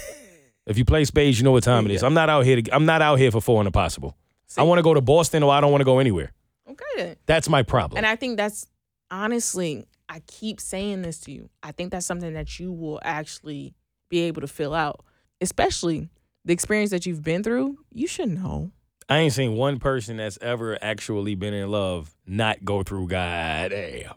if 0.70 0.78
you 0.78 0.86
play 0.86 1.04
spades, 1.04 1.38
you 1.40 1.44
know 1.44 1.52
what 1.52 1.64
time 1.64 1.86
it 1.86 1.92
is. 1.92 2.04
I'm 2.04 2.14
not 2.14 2.30
out 2.30 2.46
here. 2.46 2.62
To, 2.62 2.74
I'm 2.76 2.86
not 2.86 3.02
out 3.02 3.16
here 3.18 3.32
for 3.32 3.42
four 3.42 3.60
and 3.60 3.68
a 3.68 3.72
possible. 3.72 4.16
I 4.58 4.64
want 4.64 4.80
to 4.80 4.84
go 4.84 4.94
to 4.94 5.02
Boston 5.02 5.44
or 5.44 5.52
I 5.52 5.60
don't 5.62 5.72
want 5.72 5.82
to 5.82 5.86
go 5.86 6.00
anywhere. 6.00 6.32
Okay 6.70 6.86
then. 6.96 7.16
That's 7.26 7.50
my 7.50 7.64
problem. 7.64 7.98
And 7.98 8.06
I 8.06 8.16
think 8.16 8.38
that's 8.38 8.66
honestly, 9.12 9.86
I 10.08 10.22
keep 10.28 10.60
saying 10.62 11.02
this 11.02 11.20
to 11.22 11.32
you. 11.32 11.50
I 11.64 11.72
think 11.72 11.92
that's 11.92 12.06
something 12.06 12.34
that 12.34 12.60
you 12.60 12.72
will 12.72 13.00
actually 13.04 13.74
be 14.10 14.22
able 14.22 14.42
to 14.42 14.48
fill 14.48 14.74
out, 14.74 15.04
especially 15.42 16.10
the 16.46 16.54
experience 16.54 16.92
that 16.92 17.06
you've 17.06 17.24
been 17.24 17.44
through. 17.44 17.78
You 17.92 18.08
should 18.08 18.30
know. 18.30 18.72
I 19.08 19.18
ain't 19.20 19.34
seen 19.34 19.54
one 19.54 19.80
person 19.80 20.18
that's 20.18 20.38
ever 20.40 20.78
actually 20.84 21.34
been 21.34 21.54
in 21.56 21.70
love 21.70 22.16
not 22.28 22.64
go 22.64 22.84
through 22.84 23.08
God 23.08 23.72
damn. 23.72 24.14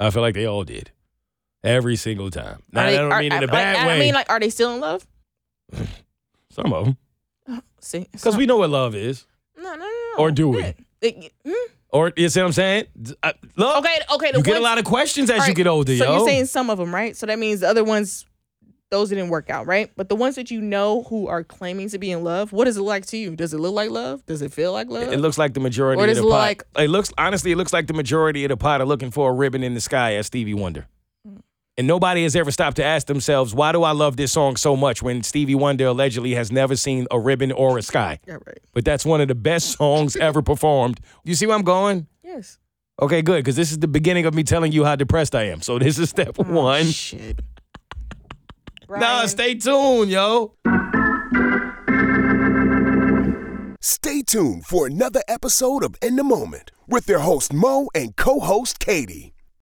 I 0.00 0.10
feel 0.10 0.22
like 0.22 0.34
they 0.34 0.46
all 0.46 0.64
did. 0.64 0.90
Every 1.64 1.96
single 1.96 2.30
time. 2.30 2.62
Now, 2.72 2.82
Are 2.82 2.86
I 2.86 2.92
don't 2.96 3.12
are- 3.12 3.20
mean 3.20 3.32
in 3.32 3.38
a 3.38 3.40
like, 3.42 3.50
bad 3.50 3.76
I 3.76 3.98
mean, 3.98 4.14
like, 4.14 4.30
are 4.30 4.38
they 4.40 4.50
still 4.50 4.74
in 4.74 4.80
love? 4.80 5.06
Some 6.50 6.72
of 6.72 6.84
them. 7.46 7.62
See, 7.80 8.06
Because 8.10 8.36
we 8.36 8.46
know 8.46 8.58
what 8.58 8.70
love 8.70 8.94
is. 8.94 9.26
no, 9.56 9.62
no, 9.62 9.76
no, 9.76 9.84
no. 9.84 10.14
Or 10.18 10.30
do 10.30 10.48
we? 10.50 10.58
Yeah. 10.60 10.72
It- 11.00 11.32
hmm? 11.44 11.52
Or 11.90 12.12
you 12.16 12.28
see 12.28 12.40
what 12.40 12.46
I'm 12.48 12.52
saying? 12.52 12.84
Uh, 13.22 13.32
love. 13.56 13.78
Okay, 13.82 13.98
okay. 14.14 14.32
The 14.32 14.38
You 14.38 14.44
get 14.44 14.56
a 14.58 14.60
lot 14.60 14.76
of 14.76 14.84
questions 14.84 15.30
as 15.30 15.40
All 15.40 15.48
you 15.48 15.54
get 15.54 15.66
older, 15.66 15.96
so 15.96 16.04
yo. 16.04 16.16
you're 16.18 16.26
saying 16.26 16.44
some 16.46 16.68
of 16.68 16.76
them, 16.76 16.94
right? 16.94 17.16
So 17.16 17.24
that 17.24 17.38
means 17.38 17.60
the 17.60 17.68
other 17.68 17.82
ones, 17.82 18.26
those 18.90 19.08
didn't 19.08 19.30
work 19.30 19.48
out, 19.48 19.66
right? 19.66 19.90
But 19.96 20.10
the 20.10 20.14
ones 20.16 20.34
that 20.34 20.50
you 20.50 20.60
know 20.60 21.04
who 21.04 21.28
are 21.28 21.42
claiming 21.42 21.88
to 21.88 21.98
be 21.98 22.10
in 22.10 22.22
love, 22.24 22.52
what 22.52 22.66
does 22.66 22.76
it 22.76 22.82
like 22.82 23.06
to 23.06 23.16
you? 23.16 23.34
Does 23.36 23.54
it 23.54 23.58
look 23.58 23.72
like 23.72 23.88
love? 23.88 24.26
Does 24.26 24.42
it 24.42 24.52
feel 24.52 24.72
like 24.72 24.88
love? 24.88 25.10
It 25.10 25.18
looks 25.20 25.38
like 25.38 25.54
the 25.54 25.60
majority 25.60 26.02
Or 26.02 26.04
of 26.06 26.14
the 26.14 26.20
it 26.20 26.24
look 26.24 26.32
pot. 26.32 26.38
like- 26.40 26.62
it 26.76 26.90
looks 26.90 27.10
honestly, 27.16 27.52
it 27.52 27.56
looks 27.56 27.72
like 27.72 27.86
the 27.86 27.94
majority 27.94 28.44
of 28.44 28.50
the 28.50 28.58
pot 28.58 28.82
are 28.82 28.86
looking 28.86 29.10
for 29.10 29.30
a 29.30 29.32
ribbon 29.32 29.62
in 29.62 29.72
the 29.72 29.80
sky 29.80 30.14
as 30.16 30.26
Stevie 30.26 30.52
Wonder. 30.52 30.86
And 31.78 31.86
nobody 31.86 32.24
has 32.24 32.34
ever 32.34 32.50
stopped 32.50 32.76
to 32.78 32.84
ask 32.84 33.06
themselves, 33.06 33.54
why 33.54 33.70
do 33.70 33.84
I 33.84 33.92
love 33.92 34.16
this 34.16 34.32
song 34.32 34.56
so 34.56 34.74
much 34.74 35.00
when 35.00 35.22
Stevie 35.22 35.54
Wonder 35.54 35.86
allegedly 35.86 36.34
has 36.34 36.50
never 36.50 36.74
seen 36.74 37.06
a 37.12 37.20
ribbon 37.20 37.52
or 37.52 37.78
a 37.78 37.82
sky? 37.82 38.18
yeah, 38.26 38.34
right. 38.34 38.58
But 38.74 38.84
that's 38.84 39.06
one 39.06 39.20
of 39.20 39.28
the 39.28 39.36
best 39.36 39.78
songs 39.78 40.16
ever 40.20 40.42
performed. 40.42 40.98
You 41.22 41.36
see 41.36 41.46
where 41.46 41.54
I'm 41.54 41.62
going? 41.62 42.08
Yes. 42.24 42.58
Okay, 43.00 43.22
good, 43.22 43.36
because 43.44 43.54
this 43.54 43.70
is 43.70 43.78
the 43.78 43.86
beginning 43.86 44.26
of 44.26 44.34
me 44.34 44.42
telling 44.42 44.72
you 44.72 44.84
how 44.84 44.96
depressed 44.96 45.36
I 45.36 45.44
am. 45.44 45.62
So 45.62 45.78
this 45.78 46.00
is 46.00 46.10
step 46.10 46.34
Oh, 46.40 46.42
one. 46.42 46.86
Shit. 46.86 47.40
Nah, 48.90 49.26
stay 49.26 49.54
tuned, 49.54 50.10
yo. 50.10 50.54
Stay 53.82 54.22
tuned 54.22 54.64
for 54.64 54.86
another 54.86 55.20
episode 55.28 55.84
of 55.84 55.94
In 56.00 56.16
the 56.16 56.24
Moment 56.24 56.70
with 56.88 57.04
their 57.04 57.18
host 57.18 57.52
Moe 57.52 57.90
and 57.94 58.16
co 58.16 58.40
host 58.40 58.78
Keity. 58.78 59.32